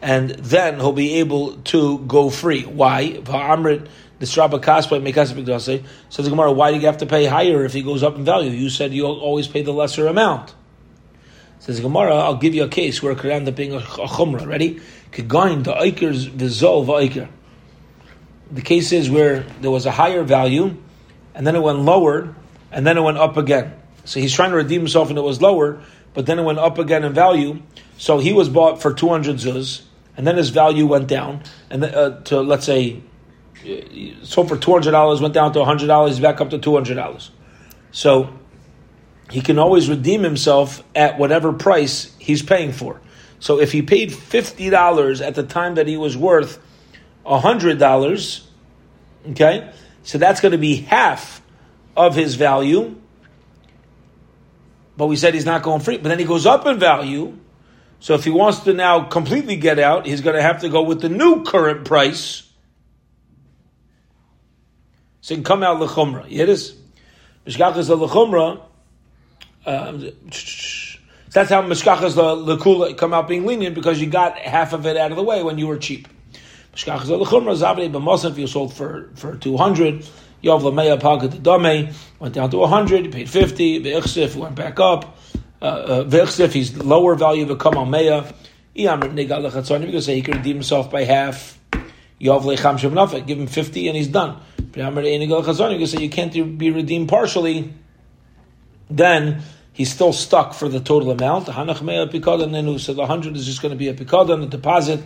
and 0.02 0.30
then 0.30 0.76
he'll 0.76 0.92
be 0.92 1.14
able 1.14 1.56
to 1.58 1.98
go 2.00 2.30
free. 2.30 2.64
Why? 2.64 3.18
Va'amrit, 3.22 3.88
the 4.18 4.26
Gemara, 6.30 6.52
why 6.52 6.70
do 6.70 6.78
you 6.78 6.86
have 6.86 6.98
to 6.98 7.06
pay 7.06 7.26
higher 7.26 7.64
if 7.64 7.72
he 7.72 7.82
goes 7.82 8.02
up 8.02 8.16
in 8.16 8.24
value? 8.24 8.50
You 8.50 8.70
said 8.70 8.94
you 8.94 9.06
always 9.06 9.46
pay 9.46 9.62
the 9.62 9.72
lesser 9.72 10.06
amount. 10.06 10.54
Says 11.58 11.80
Gemara, 11.80 12.14
I'll 12.14 12.36
give 12.36 12.54
you 12.54 12.64
a 12.64 12.68
case 12.68 13.02
where 13.02 13.12
it 13.12 13.18
could 13.18 13.30
end 13.30 13.48
up 13.48 13.56
being 13.56 13.72
a, 13.72 13.78
a 13.78 13.80
chumrah. 13.80 14.46
Ready? 14.46 14.80
The 15.12 15.22
v'Eiker. 15.22 17.28
the 18.50 18.62
case 18.62 18.92
is 18.92 19.10
where 19.10 19.40
there 19.60 19.70
was 19.70 19.86
a 19.86 19.90
higher 19.90 20.22
value, 20.22 20.76
and 21.34 21.46
then 21.46 21.56
it 21.56 21.62
went 21.62 21.80
lower, 21.80 22.34
and 22.70 22.86
then 22.86 22.98
it 22.98 23.00
went 23.00 23.18
up 23.18 23.36
again. 23.36 23.74
So 24.06 24.20
he's 24.20 24.32
trying 24.32 24.50
to 24.50 24.56
redeem 24.56 24.80
himself, 24.80 25.10
and 25.10 25.18
it 25.18 25.22
was 25.22 25.42
lower, 25.42 25.82
but 26.14 26.24
then 26.24 26.38
it 26.38 26.42
went 26.42 26.58
up 26.58 26.78
again 26.78 27.04
in 27.04 27.12
value. 27.12 27.60
So 27.98 28.18
he 28.18 28.32
was 28.32 28.48
bought 28.48 28.80
for 28.80 28.94
200 28.94 29.36
zuz, 29.36 29.82
and 30.16 30.26
then 30.26 30.36
his 30.36 30.48
value 30.48 30.86
went 30.86 31.08
down, 31.08 31.42
and 31.68 31.84
uh, 31.84 32.20
to 32.24 32.40
let's 32.40 32.64
say, 32.64 33.02
so 34.22 34.44
for 34.44 34.56
$200 34.56 35.20
went 35.20 35.34
down 35.34 35.52
to 35.52 35.58
$100, 35.58 36.22
back 36.22 36.40
up 36.40 36.50
to 36.50 36.58
$200. 36.58 37.30
So 37.90 38.32
he 39.30 39.40
can 39.40 39.58
always 39.58 39.88
redeem 39.88 40.22
himself 40.22 40.82
at 40.94 41.18
whatever 41.18 41.52
price 41.52 42.14
he's 42.18 42.42
paying 42.42 42.72
for. 42.72 43.00
So 43.40 43.60
if 43.60 43.72
he 43.72 43.82
paid 43.82 44.10
$50 44.10 45.26
at 45.26 45.34
the 45.34 45.42
time 45.42 45.74
that 45.74 45.86
he 45.86 45.96
was 45.96 46.16
worth 46.16 46.58
$100, 47.24 48.42
okay, 49.30 49.72
so 50.02 50.18
that's 50.18 50.40
going 50.40 50.52
to 50.52 50.58
be 50.58 50.76
half 50.76 51.42
of 51.96 52.14
his 52.14 52.36
value. 52.36 52.96
But 54.96 55.06
we 55.06 55.16
said 55.16 55.34
he's 55.34 55.44
not 55.44 55.62
going 55.62 55.80
free. 55.80 55.98
But 55.98 56.08
then 56.08 56.18
he 56.18 56.24
goes 56.24 56.46
up 56.46 56.66
in 56.66 56.78
value. 56.78 57.38
So 58.00 58.14
if 58.14 58.24
he 58.24 58.30
wants 58.30 58.60
to 58.60 58.72
now 58.72 59.04
completely 59.04 59.56
get 59.56 59.78
out, 59.78 60.06
he's 60.06 60.20
going 60.20 60.36
to 60.36 60.42
have 60.42 60.60
to 60.60 60.68
go 60.68 60.82
with 60.82 61.00
the 61.00 61.08
new 61.08 61.44
current 61.44 61.84
price. 61.84 62.42
So 65.20 65.34
he 65.34 65.36
can 65.36 65.44
come 65.44 65.62
out 65.62 65.80
lechumra. 65.80 66.30
You 66.30 66.36
hear 66.38 66.46
this? 66.46 66.74
Mishkachas 67.46 67.88
lechumra. 67.88 68.62
Um, 69.64 70.00
that's 71.30 71.50
how 71.50 71.62
mishkachas 71.62 72.14
lekula 72.14 72.96
come 72.96 73.12
out 73.12 73.28
being 73.28 73.44
lenient 73.44 73.74
because 73.74 74.00
you 74.00 74.06
got 74.06 74.38
half 74.38 74.72
of 74.72 74.86
it 74.86 74.96
out 74.96 75.10
of 75.10 75.16
the 75.16 75.22
way 75.22 75.42
when 75.42 75.58
you 75.58 75.66
were 75.66 75.78
cheap. 75.78 76.06
Mishkachas 76.74 77.06
lechumra 77.06 77.56
zavdei 77.56 77.90
b'mosan 77.90 78.30
if 78.30 78.38
you 78.38 78.46
sold 78.46 78.72
for 78.72 79.10
for 79.16 79.36
two 79.36 79.56
hundred. 79.56 80.08
Yov 80.42 80.60
lameya 80.62 81.00
pagat 81.00 81.42
dame 81.42 81.94
went 82.18 82.34
down 82.34 82.50
to 82.50 82.64
hundred. 82.66 83.04
You 83.06 83.10
paid 83.10 83.28
fifty. 83.30 83.82
V'echsif 83.82 84.36
went 84.36 84.54
back 84.54 84.78
up. 84.80 85.16
Uh, 85.60 86.04
uh, 86.10 86.48
he's 86.48 86.76
lower 86.76 87.14
value 87.14 87.46
become 87.46 87.76
on 87.76 87.90
meya. 87.90 88.34
Iyam 88.76 89.00
negal 89.14 89.50
lechatzon. 89.50 89.84
You 89.84 89.92
can 89.92 90.00
say 90.02 90.14
he 90.14 90.22
could 90.22 90.36
redeem 90.36 90.56
himself 90.56 90.90
by 90.90 91.04
half. 91.04 91.58
Yov 92.20 92.42
lecham 92.42 92.78
shem 92.78 93.26
Give 93.26 93.38
him 93.38 93.46
fifty 93.46 93.88
and 93.88 93.96
he's 93.96 94.08
done. 94.08 94.40
You 94.58 94.82
can 94.82 95.86
say 95.86 96.02
you 96.02 96.10
can't 96.10 96.58
be 96.58 96.70
redeemed 96.70 97.08
partially. 97.08 97.72
Then 98.90 99.42
he's 99.72 99.90
still 99.90 100.12
stuck 100.12 100.52
for 100.52 100.68
the 100.68 100.80
total 100.80 101.10
amount. 101.10 101.46
Hanach 101.46 101.78
meya 101.78 102.10
pikadon 102.10 102.78
So 102.78 102.92
the 102.92 103.06
hundred 103.06 103.36
is 103.36 103.46
just 103.46 103.62
going 103.62 103.72
to 103.72 103.78
be 103.78 103.88
a 103.88 103.94
pikadon, 103.94 104.42
a 104.42 104.46
deposit. 104.46 105.00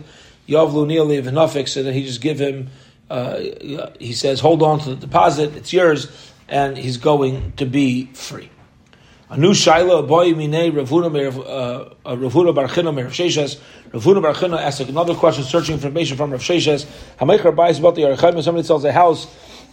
Yavlu 0.47 0.85
Nili 0.85 1.21
Vinafik, 1.21 1.67
so 1.67 1.83
that 1.83 1.93
he 1.93 2.03
just 2.03 2.21
give 2.21 2.39
him, 2.39 2.69
uh, 3.11 3.91
he 3.99 4.13
says, 4.13 4.39
hold 4.39 4.63
on 4.63 4.79
to 4.79 4.95
the 4.95 4.95
deposit, 4.95 5.55
it's 5.55 5.73
yours, 5.73 6.09
and 6.47 6.77
he's 6.77 6.97
going 6.97 7.51
to 7.57 7.65
be 7.65 8.05
free. 8.13 8.49
A 9.29 9.37
new 9.37 9.51
Shaila, 9.51 10.07
boy 10.07 10.33
mine 10.33 10.73
Rav 10.73 10.89
Huna 10.89 11.07
uh, 11.07 12.09
uh, 12.09 12.15
Barchina 12.15 12.95
Rav 12.95 13.11
Sheshes. 13.11 13.59
Rav 13.93 14.03
Huna 14.03 14.21
Barchina 14.21 14.57
asks 14.59 14.81
another 14.81 15.15
question, 15.15 15.43
searching 15.43 15.75
information 15.75 16.17
from 16.17 16.31
Rav 16.31 16.41
Sheshes. 16.41 16.85
Hamecher 17.19 17.55
buys 17.55 17.79
about 17.79 17.95
the 17.95 18.03
Archaim. 18.03 18.41
Somebody 18.43 18.65
sells 18.65 18.85
a 18.85 18.91
house 18.91 19.27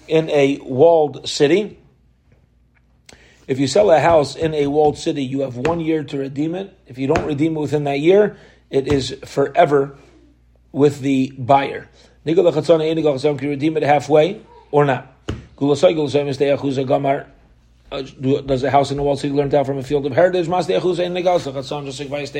in 0.06 0.28
a 0.30 0.58
walled 0.62 1.28
city. 1.28 1.78
If 3.46 3.58
you 3.58 3.66
sell 3.66 3.90
a 3.90 4.00
house 4.00 4.36
in 4.36 4.52
a 4.54 4.66
walled 4.66 4.98
city, 4.98 5.24
you 5.24 5.40
have 5.40 5.56
one 5.56 5.80
year 5.80 6.04
to 6.04 6.18
redeem 6.18 6.54
it. 6.54 6.76
If 6.86 6.98
you 6.98 7.06
don't 7.06 7.24
redeem 7.24 7.56
it 7.56 7.60
within 7.60 7.84
that 7.84 8.00
year, 8.00 8.36
it 8.68 8.92
is 8.92 9.16
forever 9.24 9.96
with 10.70 11.00
the 11.00 11.32
buyer. 11.38 11.88
Nigel 12.28 13.18
can 13.18 13.38
you 13.42 13.50
redeem 13.50 13.76
it 13.78 13.82
halfway 13.82 14.40
or 14.70 14.84
not? 14.84 15.14
Uh, 17.90 18.02
does 18.02 18.62
a 18.62 18.70
house 18.70 18.90
in 18.90 18.98
the 18.98 19.02
wall 19.02 19.16
city 19.16 19.32
learn 19.32 19.54
out 19.54 19.64
from 19.64 19.78
a 19.78 19.82
field 19.82 20.04
of 20.04 20.12
heritage? 20.12 20.46
Just 20.46 20.68
like 20.68 22.36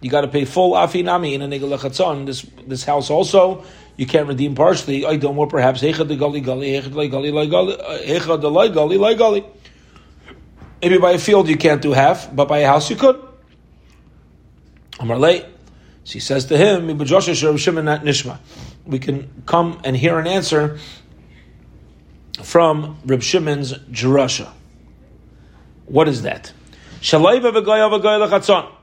You 0.00 0.10
got 0.10 0.22
to 0.22 0.28
pay 0.28 0.46
full 0.46 0.72
afinami 0.72 1.34
in 1.34 1.42
a 1.42 1.48
nigel 1.48 2.24
This 2.24 2.46
this 2.66 2.84
house 2.84 3.10
also 3.10 3.64
you 3.98 4.06
can't 4.06 4.26
redeem 4.28 4.54
partially. 4.54 5.04
I 5.04 5.16
don't 5.16 5.36
know 5.36 5.46
perhaps 5.46 5.82
hechad 5.82 6.08
the 6.08 6.16
gully 6.16 6.40
gully 6.40 6.72
hechad 6.72 6.94
the 6.94 7.08
gully 7.08 7.30
hechad 7.32 8.40
the 8.40 8.50
gully 8.72 9.14
gully. 9.14 9.44
Maybe 10.80 10.98
by 10.98 11.12
a 11.12 11.18
field 11.18 11.48
you 11.48 11.58
can't 11.58 11.82
do 11.82 11.92
half, 11.92 12.34
but 12.34 12.48
by 12.48 12.60
a 12.60 12.66
house 12.66 12.88
you 12.88 12.96
could. 12.96 13.22
Amar. 14.98 15.20
She 16.04 16.20
says 16.20 16.46
to 16.46 16.56
him, 16.56 16.86
We 18.86 18.98
can 18.98 19.42
come 19.46 19.80
and 19.84 19.96
hear 19.96 20.18
an 20.18 20.26
answer 20.26 20.78
from 22.42 22.98
Reb 23.04 23.22
Shimon's 23.22 23.72
Jerusha. 23.90 24.52
What 25.86 26.08
is 26.08 26.22
that? 26.22 26.52
We're 27.02 27.20
going 27.20 27.42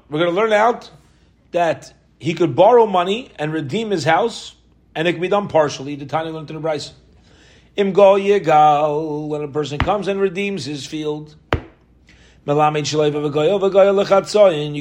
to 0.10 0.32
learn 0.32 0.54
out 0.54 0.92
that 1.52 1.94
he 2.20 2.34
could 2.34 2.56
borrow 2.56 2.86
money 2.86 3.32
and 3.38 3.52
redeem 3.52 3.92
his 3.92 4.04
house, 4.04 4.56
and 4.96 5.08
it 5.08 5.14
can 5.14 5.22
be 5.22 5.28
done 5.28 5.48
partially. 5.48 5.96
The 5.96 6.06
tiny 6.06 6.32
went 6.32 6.48
to 6.48 6.54
the 6.54 6.60
Braisa. 6.60 6.92
Im 7.76 7.94
when 7.94 9.42
a 9.42 9.48
person 9.48 9.80
comes 9.80 10.08
and 10.08 10.20
redeems 10.20 10.66
his 10.66 10.86
field. 10.86 11.36
You 12.46 12.54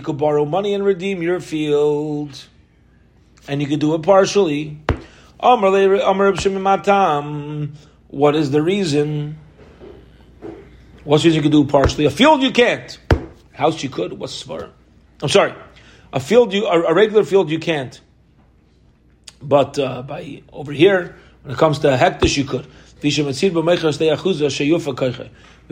could 0.02 0.18
borrow 0.18 0.44
money 0.44 0.74
and 0.74 0.84
redeem 0.84 1.22
your 1.22 1.40
field, 1.40 2.44
and 3.48 3.62
you 3.62 3.68
could 3.68 3.80
do 3.80 3.94
it 3.94 4.02
partially. 4.02 4.78
What 5.42 5.74
is 8.36 8.50
the 8.52 8.62
reason? 8.62 9.38
What's 11.02 11.24
the 11.24 11.28
reason 11.28 11.32
you 11.32 11.42
could 11.42 11.50
do 11.50 11.64
partially? 11.64 12.04
A 12.04 12.10
field 12.10 12.42
you 12.42 12.52
can't. 12.52 12.96
House 13.52 13.82
you 13.82 13.88
could. 13.88 14.12
What's 14.12 14.44
the 14.44 14.70
I'm 15.20 15.28
sorry. 15.28 15.52
A 16.12 16.20
field 16.20 16.52
you, 16.52 16.66
a, 16.66 16.94
regular 16.94 17.24
field 17.24 17.50
you 17.50 17.58
can't. 17.58 18.00
But 19.40 19.76
uh, 19.78 20.02
by 20.02 20.42
over 20.52 20.70
here, 20.70 21.16
when 21.42 21.54
it 21.54 21.58
comes 21.58 21.80
to 21.80 21.92
a 21.92 21.96
hektish, 21.96 22.36
you 22.36 22.44
could. 22.44 22.68
We 23.02 23.10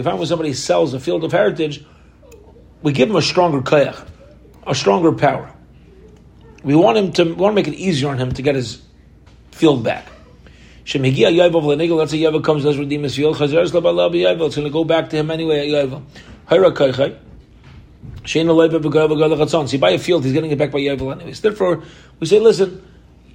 find 0.03 0.19
when 0.19 0.27
somebody 0.27 0.53
sells 0.53 0.95
a 0.95 1.01
field 1.01 1.23
of 1.23 1.31
heritage, 1.31 1.85
we 2.83 2.93
give 2.93 3.09
him 3.09 3.15
a 3.15 3.23
stronger 3.23 3.61
koyach, 3.61 4.05
a 4.67 4.75
stronger 4.75 5.13
power. 5.13 5.53
We 6.65 6.75
want 6.75 6.99
him 6.99 7.13
to 7.13 7.25
we 7.25 7.35
want 7.35 7.53
to 7.53 7.55
make 7.55 7.69
it 7.69 7.75
easier 7.75 8.09
on 8.09 8.19
him 8.19 8.33
to 8.33 8.43
get 8.43 8.57
his 8.57 8.83
field 9.61 9.85
back. 9.85 10.07
Let's 10.83 10.93
say 10.93 11.01
Yavel 11.01 12.43
comes, 12.43 12.65
does 12.65 12.79
redeem 12.79 13.03
his 13.03 13.15
field. 13.15 13.41
It's 13.41 13.53
going 13.53 13.85
to 14.65 14.71
go 14.71 14.85
back 14.85 15.11
to 15.11 15.17
him 15.17 15.31
anyway 15.31 15.61
at 15.61 15.67
Yavel. 15.67 16.03
So 18.27 19.73
you 19.73 19.79
buy 19.79 19.91
a 19.91 19.99
field, 19.99 20.25
he's 20.25 20.33
getting 20.33 20.51
it 20.51 20.57
back 20.59 20.71
by 20.71 20.79
Yavel 20.81 21.13
anyways. 21.13 21.41
Therefore, 21.43 21.83
we 22.19 22.27
say, 22.27 22.41
listen, 22.41 22.83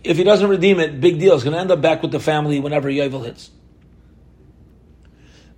if 0.04 0.18
he 0.18 0.24
doesn't 0.24 0.50
redeem 0.50 0.80
it, 0.80 1.00
big 1.00 1.20
deal. 1.20 1.36
It's 1.36 1.44
going 1.44 1.54
to 1.54 1.60
end 1.60 1.72
up 1.72 1.82
back 1.82 2.02
with 2.02 2.12
the 2.12 2.20
family 2.20 2.60
whenever 2.60 2.90
Yavel 2.90 3.24
hits. 3.24 3.52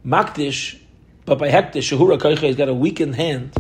Makdish, 0.06 0.80
but 1.26 1.40
by 1.40 1.50
Hektish, 1.50 1.98
Shahura 1.98 2.20
Koicha, 2.20 2.44
he's 2.44 2.56
got 2.56 2.70
a 2.70 2.74
weakened 2.74 3.16
hand. 3.16 3.54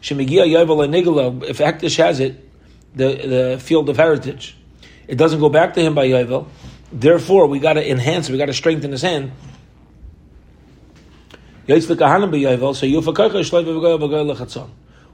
Shemigia 0.00 0.46
Yavel 0.46 0.86
Nigala, 0.88 1.42
if 1.44 1.58
Hektish 1.58 1.96
has 1.96 2.20
it, 2.20 2.48
the, 2.94 3.06
the 3.06 3.58
field 3.60 3.88
of 3.88 3.96
heritage, 3.96 4.56
it 5.10 5.18
doesn't 5.18 5.40
go 5.40 5.48
back 5.48 5.74
to 5.74 5.80
him 5.80 5.96
by 5.96 6.06
Yavel. 6.06 6.46
Therefore, 6.92 7.48
we 7.48 7.58
got 7.58 7.72
to 7.72 7.90
enhance 7.90 8.30
we 8.30 8.38
got 8.38 8.46
to 8.46 8.52
strengthen 8.52 8.92
his 8.92 9.02
hand. 9.02 9.32
So 11.66 11.74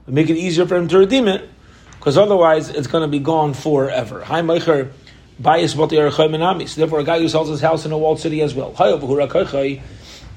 we 0.05 0.13
make 0.13 0.29
it 0.29 0.37
easier 0.37 0.67
for 0.67 0.75
him 0.75 0.87
to 0.87 0.99
redeem 0.99 1.27
it, 1.27 1.49
because 1.91 2.17
otherwise 2.17 2.69
it's 2.69 2.87
going 2.87 3.01
to 3.01 3.07
be 3.07 3.19
gone 3.19 3.55
forever. 3.55 4.19
Therefore, 4.19 4.91
a 6.99 7.03
guy 7.03 7.19
who 7.19 7.27
sells 7.27 7.49
his 7.49 7.61
house 7.61 7.85
in 7.85 7.91
a 7.91 7.97
walled 7.97 8.19
city 8.19 8.41
as 8.41 8.53
well 8.53 8.71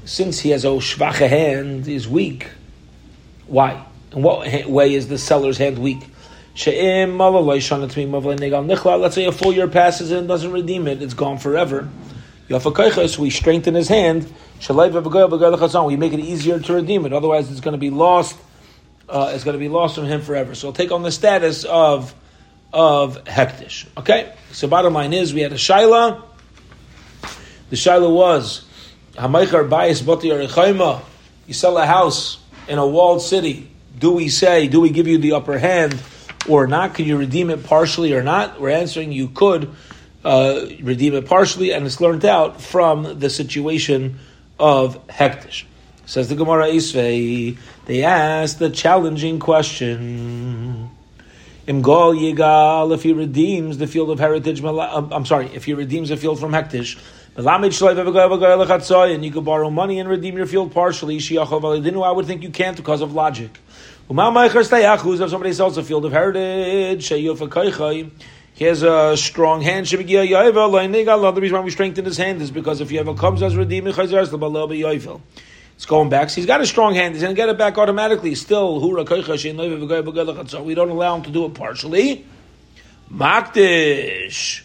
since 0.05 0.40
he 0.40 0.51
has 0.51 0.64
a 0.64 0.68
shvacha 0.68 1.29
hand, 1.29 1.87
is 1.87 2.09
weak. 2.09 2.49
Why? 3.46 3.85
In 4.12 4.23
what 4.23 4.66
way 4.66 4.94
is 4.94 5.09
the 5.09 5.18
seller's 5.18 5.59
hand 5.59 5.79
weak? 5.79 6.07
Let's 6.62 7.64
say 9.14 9.25
a 9.25 9.33
full 9.33 9.53
year 9.53 9.68
passes 9.68 10.11
and 10.11 10.29
doesn't 10.29 10.53
redeem 10.53 10.88
it, 10.88 11.03
it's 11.03 11.14
gone 11.14 11.38
forever. 11.38 11.88
We 12.49 13.31
strengthen 13.31 13.75
his 13.75 13.88
hand. 13.88 14.33
We 14.68 15.96
make 15.96 16.12
it 16.12 16.20
easier 16.20 16.59
to 16.59 16.73
redeem 16.75 17.07
it. 17.07 17.12
Otherwise, 17.12 17.51
it's 17.51 17.61
going 17.61 17.73
to 17.73 17.79
be 17.79 17.90
lost. 17.90 18.37
Uh, 19.09 19.33
it's 19.35 19.44
going 19.44 19.55
to 19.55 19.59
be 19.59 19.68
lost 19.68 19.94
from 19.94 20.05
him 20.05 20.20
forever. 20.20 20.55
So 20.55 20.73
take 20.73 20.92
on 20.92 21.03
the 21.03 21.12
status 21.12 21.64
of 21.64 22.14
of 22.73 23.25
hektish. 23.25 23.87
Okay. 23.96 24.33
So 24.53 24.68
bottom 24.68 24.92
line 24.92 25.12
is 25.12 25.33
we 25.33 25.40
had 25.40 25.53
a 25.53 25.57
shaila. 25.57 26.23
The 27.70 27.77
shaila 27.77 28.12
was 28.12 28.64
Hamaychar 29.14 29.68
Bayis 29.68 30.05
Bati 30.05 30.29
You 31.46 31.55
sell 31.55 31.79
a 31.79 31.87
house 31.87 32.38
in 32.68 32.79
a 32.79 32.87
walled 32.87 33.23
city. 33.23 33.70
Do 33.99 34.12
we 34.12 34.29
say, 34.29 34.68
do 34.68 34.81
we 34.81 34.90
give 34.90 35.07
you 35.07 35.18
the 35.18 35.33
upper 35.33 35.59
hand 35.59 36.01
or 36.48 36.66
not? 36.66 36.94
Can 36.94 37.05
you 37.07 37.16
redeem 37.16 37.50
it 37.50 37.64
partially 37.64 38.12
or 38.14 38.22
not? 38.22 38.61
We're 38.61 38.70
answering 38.70 39.12
you 39.12 39.29
could. 39.29 39.74
uh, 40.24 40.66
redeem 40.83 41.14
it 41.14 41.26
partially, 41.26 41.72
and 41.72 41.87
it's 41.87 42.00
learned 42.00 42.24
out 42.24 42.61
from 42.61 43.18
the 43.18 43.31
situation 43.31 44.18
of 44.59 45.07
hektish. 45.09 45.64
Says 46.07 46.29
the 46.29 46.35
Gemara 46.35 46.66
Isvei, 46.66 47.57
they 47.87 48.03
ask 48.03 48.59
the 48.59 48.70
challenging 48.70 49.38
question. 49.38 50.90
Imgol 51.66 52.18
Yigal, 52.18 52.92
if 52.92 53.03
he 53.03 53.12
redeems 53.12 53.79
the 53.79 53.87
field 53.87 54.11
of 54.11 54.18
heritage, 54.18 54.62
um, 54.62 55.12
I'm 55.12 55.24
sorry, 55.24 55.46
if 55.55 55.64
he 55.64 55.74
redeems 55.74 56.09
the 56.09 56.16
field 56.16 56.40
from 56.40 56.53
hektish, 56.53 56.98
and 57.37 59.24
you 59.24 59.31
could 59.31 59.44
borrow 59.44 59.70
money 59.70 60.00
and 60.00 60.09
redeem 60.09 60.37
your 60.37 60.46
field 60.46 60.72
partially, 60.72 61.20
I 61.38 62.11
would 62.11 62.26
think 62.26 62.42
you 62.42 62.50
can't 62.50 62.76
because 62.76 63.00
of 63.03 63.14
logic. 63.14 63.61
If 64.12 65.31
somebody 65.31 65.53
sells 65.53 65.79
a 65.79 65.85
field 65.85 66.05
of 66.05 66.11
heritage, 66.11 67.07
he 67.07 67.27
has 68.64 68.83
a 68.83 69.16
strong 69.16 69.62
hand. 69.62 69.87
The 69.87 69.99
reason 71.40 71.57
why 71.57 71.61
we 71.61 71.70
strengthen 71.70 72.05
his 72.05 72.16
hand 72.16 72.42
is 72.42 72.51
because 72.51 72.81
if 72.81 72.90
you 72.90 72.99
ever 72.99 73.14
comes 73.14 73.40
as 73.40 73.55
redeeming 73.55 73.94
it's 73.94 75.87
going 75.87 76.09
back. 76.09 76.29
So 76.29 76.37
he's 76.37 76.46
got 76.46 76.61
a 76.61 76.66
strong 76.66 76.94
hand. 76.94 77.14
He's 77.14 77.23
going 77.23 77.37
to 77.37 77.40
get 77.40 77.49
it 77.51 77.57
back 77.57 77.79
automatically. 77.79 78.35
Still, 78.35 78.81
So 78.81 80.62
we 80.62 80.75
don't 80.75 80.90
allow 80.90 81.14
him 81.16 81.23
to 81.23 81.31
do 81.31 81.46
it 81.46 81.55
partially. 81.55 82.27
Makdish. 83.12 84.64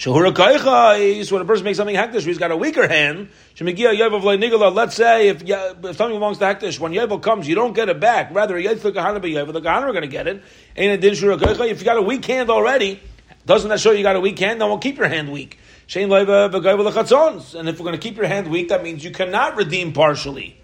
Shahura 0.00 0.32
Kaicha 0.32 0.98
is 0.98 1.30
when 1.30 1.42
a 1.42 1.44
person 1.44 1.62
makes 1.66 1.76
something 1.76 1.94
hekdesh, 1.94 2.22
he's 2.22 2.38
got 2.38 2.50
a 2.50 2.56
weaker 2.56 2.88
hand. 2.88 3.28
Let's 3.60 4.94
say 4.94 5.28
if 5.28 5.42
if 5.42 5.96
something 5.98 6.18
belongs 6.18 6.38
to 6.38 6.44
hekdesh, 6.46 6.80
when 6.80 6.92
Yavel 6.92 7.20
comes, 7.20 7.46
you 7.46 7.54
don't 7.54 7.74
get 7.74 7.90
it 7.90 8.00
back. 8.00 8.34
Rather, 8.34 8.54
the 8.54 8.62
Kahana 8.62 9.20
Yavel, 9.20 9.52
the 9.52 9.68
are 9.68 9.92
going 9.92 10.00
to 10.00 10.08
get 10.08 10.26
it. 10.26 10.42
Kaicha? 10.74 11.68
If 11.68 11.80
you 11.80 11.84
got 11.84 11.98
a 11.98 12.02
weak 12.02 12.24
hand 12.24 12.48
already, 12.48 13.02
doesn't 13.44 13.68
that 13.68 13.78
show 13.78 13.90
you 13.90 14.02
got 14.02 14.16
a 14.16 14.20
weak 14.20 14.38
hand? 14.38 14.58
Then 14.58 14.70
we'll 14.70 14.78
keep 14.78 14.96
your 14.96 15.08
hand 15.08 15.30
weak. 15.30 15.58
And 15.94 16.10
if 16.10 16.18
we're 16.18 17.84
going 17.84 17.92
to 17.92 17.98
keep 17.98 18.16
your 18.16 18.26
hand 18.26 18.48
weak, 18.48 18.68
that 18.68 18.82
means 18.82 19.04
you 19.04 19.10
cannot 19.10 19.56
redeem 19.56 19.92
partially. 19.92 20.58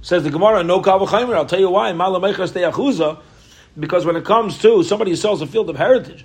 Says 0.00 0.22
the 0.22 0.30
Gemara, 0.30 0.62
no 0.62 0.80
kavachaymer. 0.80 1.34
I'll 1.34 1.44
tell 1.44 1.58
you 1.58 1.70
why. 1.70 1.90
Because 3.76 4.06
when 4.06 4.14
it 4.14 4.24
comes 4.24 4.58
to 4.58 4.84
somebody 4.84 5.10
who 5.10 5.16
sells 5.16 5.42
a 5.42 5.48
field 5.48 5.68
of 5.70 5.76
heritage, 5.76 6.24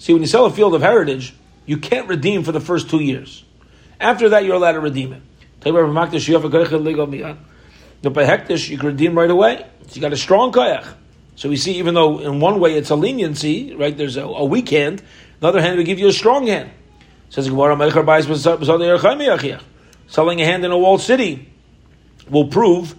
See, 0.00 0.12
when 0.14 0.22
you 0.22 0.28
sell 0.28 0.46
a 0.46 0.50
field 0.50 0.74
of 0.74 0.80
heritage, 0.80 1.34
you 1.66 1.76
can't 1.76 2.08
redeem 2.08 2.42
for 2.42 2.52
the 2.52 2.60
first 2.60 2.88
two 2.88 3.00
years. 3.00 3.44
After 4.00 4.30
that, 4.30 4.46
you're 4.46 4.56
allowed 4.56 4.72
to 4.72 4.80
redeem 4.80 5.12
it. 5.12 5.20
The 5.60 5.70
hekdesh 5.70 6.26
you 8.70 8.78
can 8.78 8.86
redeem 8.86 9.14
right 9.14 9.30
away. 9.30 9.66
So 9.88 9.96
you 9.96 10.00
got 10.00 10.14
a 10.14 10.16
strong 10.16 10.52
kayach. 10.52 10.86
So 11.36 11.50
we 11.50 11.58
see, 11.58 11.76
even 11.76 11.92
though 11.92 12.18
in 12.18 12.40
one 12.40 12.60
way 12.60 12.78
it's 12.78 12.88
a 12.88 12.96
leniency, 12.96 13.74
right? 13.74 13.94
There's 13.94 14.16
a, 14.16 14.24
a 14.24 14.42
weak 14.42 14.70
hand. 14.70 15.00
On 15.00 15.06
the 15.40 15.48
other 15.48 15.60
hand, 15.60 15.76
we 15.76 15.84
give 15.84 15.98
you 15.98 16.08
a 16.08 16.12
strong 16.12 16.46
hand. 16.46 16.70
Selling 17.28 17.52
a 20.40 20.44
hand 20.46 20.64
in 20.64 20.70
a 20.70 20.78
walled 20.78 21.02
city 21.02 21.46
will 22.30 22.48
prove 22.48 22.94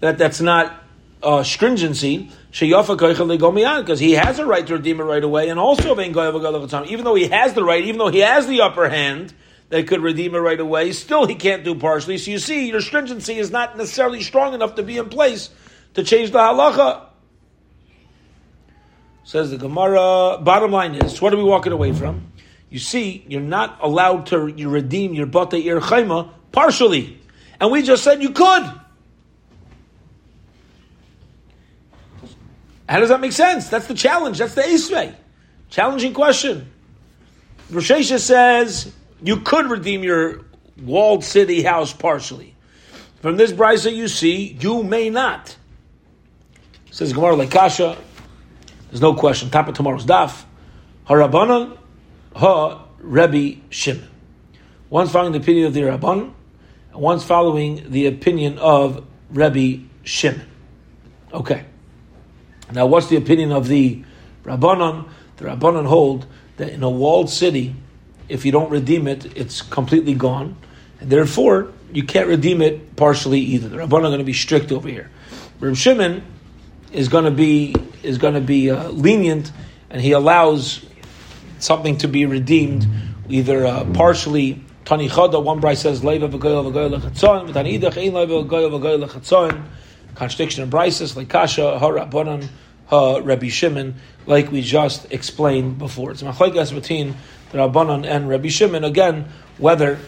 that 0.00 0.18
that's 0.18 0.40
not 0.40 0.79
uh, 1.22 1.42
stringency 1.42 2.30
because 2.50 4.00
he 4.00 4.12
has 4.12 4.38
a 4.38 4.46
right 4.46 4.66
to 4.66 4.74
redeem 4.74 5.00
it 5.00 5.04
right 5.04 5.22
away, 5.22 5.48
and 5.48 5.58
also 5.58 5.98
even 6.00 7.04
though 7.04 7.14
he 7.14 7.28
has 7.28 7.54
the 7.54 7.62
right, 7.62 7.84
even 7.84 7.98
though 7.98 8.08
he 8.08 8.20
has 8.20 8.46
the 8.46 8.60
upper 8.60 8.88
hand 8.88 9.32
that 9.68 9.86
could 9.86 10.00
redeem 10.00 10.34
it 10.34 10.38
right 10.38 10.58
away, 10.58 10.92
still 10.92 11.26
he 11.26 11.36
can't 11.36 11.62
do 11.62 11.74
partially. 11.74 12.18
So 12.18 12.30
you 12.32 12.38
see, 12.38 12.68
your 12.68 12.80
stringency 12.80 13.38
is 13.38 13.50
not 13.50 13.76
necessarily 13.76 14.22
strong 14.22 14.52
enough 14.54 14.74
to 14.76 14.82
be 14.82 14.96
in 14.96 15.08
place 15.08 15.50
to 15.94 16.02
change 16.02 16.32
the 16.32 16.38
halacha. 16.38 17.06
Says 19.22 19.50
the 19.50 19.58
Gemara. 19.58 20.38
Bottom 20.42 20.72
line 20.72 20.96
is, 20.96 21.22
what 21.22 21.32
are 21.32 21.36
we 21.36 21.44
walking 21.44 21.72
away 21.72 21.92
from? 21.92 22.32
You 22.68 22.80
see, 22.80 23.24
you're 23.28 23.40
not 23.40 23.78
allowed 23.80 24.26
to 24.26 24.48
you 24.48 24.68
redeem 24.68 25.14
your 25.14 25.26
bata 25.26 25.56
ir 25.56 25.80
partially, 26.52 27.20
and 27.60 27.70
we 27.70 27.82
just 27.82 28.02
said 28.02 28.22
you 28.22 28.30
could. 28.30 28.79
How 32.90 32.98
does 32.98 33.10
that 33.10 33.20
make 33.20 33.30
sense? 33.30 33.68
That's 33.68 33.86
the 33.86 33.94
challenge. 33.94 34.38
That's 34.38 34.56
the 34.56 34.62
Isvei. 34.62 35.14
Challenging 35.68 36.12
question. 36.12 36.68
Roshesha 37.70 38.18
says 38.18 38.92
you 39.22 39.36
could 39.42 39.70
redeem 39.70 40.02
your 40.02 40.40
walled 40.82 41.22
city 41.22 41.62
house 41.62 41.92
partially. 41.92 42.56
From 43.22 43.36
this 43.36 43.52
Braisa 43.52 43.94
you 43.94 44.08
see, 44.08 44.56
you 44.58 44.82
may 44.82 45.08
not. 45.08 45.56
Says 46.90 47.12
Gemara 47.12 47.36
Lekasha. 47.36 47.96
There's 48.90 49.00
no 49.00 49.14
question. 49.14 49.50
Top 49.50 49.68
of 49.68 49.74
tomorrow's 49.76 50.04
daf. 50.04 50.42
Harabanan 51.06 51.78
ha 52.34 52.86
Rebbe 52.98 53.60
Shimon. 53.70 54.08
One's 54.88 55.12
following 55.12 55.30
the 55.30 55.38
opinion 55.38 55.66
of 55.66 55.74
the 55.74 55.82
Rabban, 55.82 56.32
and 56.92 57.00
one's 57.00 57.22
following 57.22 57.88
the 57.92 58.06
opinion 58.06 58.58
of 58.58 59.06
Rebbe 59.30 59.84
Shimon. 60.02 60.48
Okay. 61.32 61.66
Now, 62.72 62.86
what's 62.86 63.08
the 63.08 63.16
opinion 63.16 63.52
of 63.52 63.68
the 63.68 64.02
Rabbanon? 64.44 65.08
The 65.36 65.46
Rabbanon 65.46 65.86
hold 65.86 66.26
that 66.56 66.70
in 66.70 66.82
a 66.82 66.90
walled 66.90 67.30
city, 67.30 67.74
if 68.28 68.44
you 68.44 68.52
don't 68.52 68.70
redeem 68.70 69.06
it, 69.08 69.36
it's 69.36 69.62
completely 69.62 70.14
gone, 70.14 70.56
and 71.00 71.10
therefore 71.10 71.72
you 71.92 72.04
can't 72.04 72.28
redeem 72.28 72.62
it 72.62 72.96
partially 72.96 73.40
either. 73.40 73.68
The 73.68 73.78
Rabbanon 73.78 73.98
are 73.98 74.08
going 74.08 74.18
to 74.18 74.24
be 74.24 74.32
strict 74.32 74.70
over 74.70 74.88
here. 74.88 75.10
Reb 75.58 75.76
Shimon 75.76 76.22
is 76.92 77.08
going 77.08 77.24
to 77.24 77.30
be 77.30 77.74
is 78.02 78.18
going 78.18 78.34
to 78.34 78.40
be 78.40 78.70
uh, 78.70 78.88
lenient, 78.90 79.52
and 79.90 80.00
he 80.00 80.12
allows 80.12 80.84
something 81.58 81.98
to 81.98 82.08
be 82.08 82.26
redeemed 82.26 82.86
either 83.28 83.66
uh, 83.66 83.84
partially. 83.92 84.64
Tani 84.84 85.08
Chada, 85.08 85.42
one 85.42 85.60
bride 85.60 85.78
says 85.78 86.02
contradiction 90.20 90.62
in 90.62 90.70
Brises, 90.70 91.16
like 91.16 91.30
Kasha, 91.30 91.78
Ha 91.78 91.88
Rabbanan, 91.88 92.46
Ha 92.88 93.20
Rabbi 93.24 93.48
Shimon, 93.48 93.94
like 94.26 94.52
we 94.52 94.60
just 94.60 95.10
explained 95.10 95.78
before. 95.78 96.10
It's 96.10 96.22
Machlaikas 96.22 96.74
between 96.74 97.16
the 97.50 97.58
Rabbanan 97.58 98.06
and 98.06 98.28
Rabbi 98.28 98.48
Shimon, 98.48 98.84
again, 98.84 99.30
whether 99.56 99.98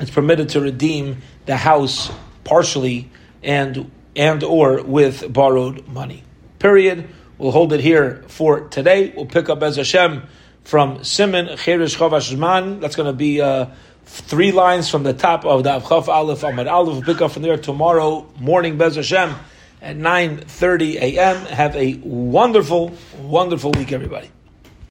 it's 0.00 0.10
permitted 0.10 0.48
to 0.50 0.62
redeem 0.62 1.18
the 1.44 1.58
house 1.58 2.10
partially 2.44 3.10
and 3.42 3.90
and 4.16 4.42
or 4.42 4.82
with 4.82 5.30
borrowed 5.30 5.86
money. 5.88 6.24
Period. 6.58 7.06
We'll 7.36 7.52
hold 7.52 7.74
it 7.74 7.80
here 7.80 8.24
for 8.28 8.68
today. 8.68 9.12
We'll 9.14 9.26
pick 9.26 9.50
up 9.50 9.62
as 9.62 9.76
Hashem 9.76 10.22
from 10.64 11.04
Simon 11.04 11.54
Cherish 11.58 11.98
Chavash. 11.98 12.80
That's 12.80 12.96
going 12.96 13.06
to 13.06 13.12
be 13.12 13.42
uh, 13.42 13.66
three 14.08 14.52
lines 14.52 14.88
from 14.88 15.02
the 15.02 15.12
top 15.12 15.44
of 15.44 15.64
the 15.64 15.70
Avchaf 15.70 16.08
Aleph 16.08 16.40
Amud 16.40 16.70
Aleph. 16.70 16.94
We'll 16.94 17.02
pick 17.14 17.22
up 17.22 17.32
from 17.32 17.42
there 17.42 17.58
tomorrow 17.58 18.26
morning, 18.40 18.78
Bez 18.78 18.96
Hashem, 18.96 19.34
at 19.82 19.96
9.30 19.96 20.94
a.m. 20.96 21.36
Have 21.46 21.76
a 21.76 21.94
wonderful, 22.02 22.92
wonderful 23.20 23.72
week, 23.72 23.92
everybody. 23.92 24.30